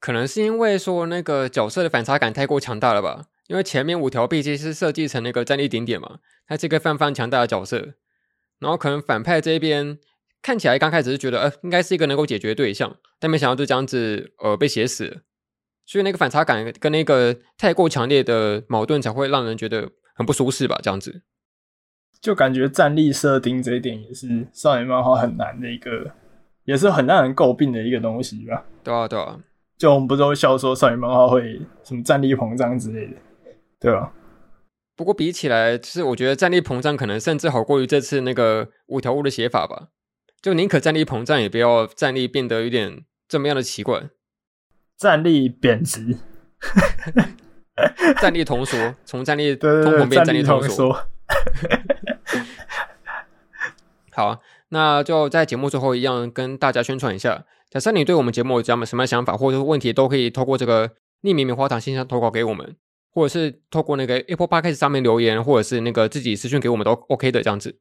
[0.00, 3.24] 可能是因为说那个角色的反差感太过强大了吧？
[3.46, 7.94] 因为前面五条毕竟是设计成那个战力顶点嘛，他是一个非常非常强大的角色，
[8.58, 9.98] 然后可能反派这边
[10.44, 15.22] 看起来刚开始是觉得呃应该是一个能够解决的对象，但没想到就这样子呃被写死了，
[15.86, 20.78] 所以那个反差感跟那个太过强烈的矛盾才会让人觉得很不舒适吧？
[20.82, 21.22] 这样子，
[22.20, 26.12] 就感觉战力设定这一点也是少年漫画很难的一个，
[26.64, 28.66] 也是很让人诟病的一个东西吧？
[28.82, 29.40] 对啊，对啊。
[29.78, 33.16] 就我们不是都笑说少女漫画会什么战力膨胀之类的，
[33.80, 34.12] 对吧？
[34.94, 39.88] 不过比起来，就是我觉得战力膨胀可能甚至好过于这次那个五条悟的写法吧。
[40.44, 44.10] 就宁可战力膨胀，也不要战力变得有点这么样的奇怪。
[44.98, 46.18] 战力贬值，
[48.20, 51.08] 战力通缩，从战力通膨变战力通缩。
[54.12, 57.46] 好，那就在节目最后一样跟大家宣传一下。
[57.70, 60.90] 假设你对我们节目有什么什么想法或者问题，都可以透过这个
[61.22, 62.76] 匿名棉花糖信箱投稿给我们，
[63.10, 67.80] 或者是透过那个 Apple Podcast 上面留言，或者是那个自己私讯给我们都 OK 的这样子。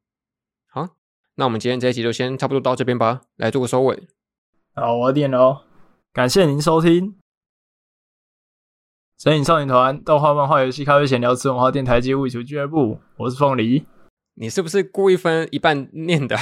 [0.70, 0.88] 好，
[1.36, 4.08] 那我们今天这一集就先差不多到这边吧，来做个收尾。
[4.76, 5.62] 好，我点了哦，
[6.14, 7.12] 感谢您收听
[9.18, 13.86] 《神影少年团》动画、漫画、游戏、咖啡闲聊、吃文化电台及物语俱乐部，我是凤梨。
[14.36, 16.38] 你是不是故意分一半念的？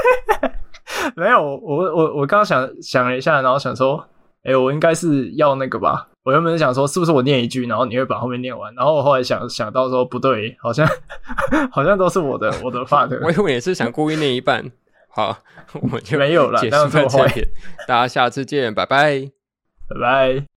[1.16, 4.08] 没有，我我我刚想想了一下，然后想说，
[4.42, 6.10] 哎，我应该是要那个吧。
[6.28, 8.74] 我原本想说，是不是我念一句，然后你会把后面念完。
[8.74, 10.86] 然后我后来想想到说，不对，好像
[11.72, 13.18] 好像都是我的我的 part。
[13.24, 14.70] 我以为也是想故意念一半。
[15.08, 15.38] 好，
[15.80, 16.60] 我们就没有了。
[16.60, 16.98] 这样子，
[17.88, 19.30] 大家下次见，拜拜，
[19.88, 20.57] 拜拜。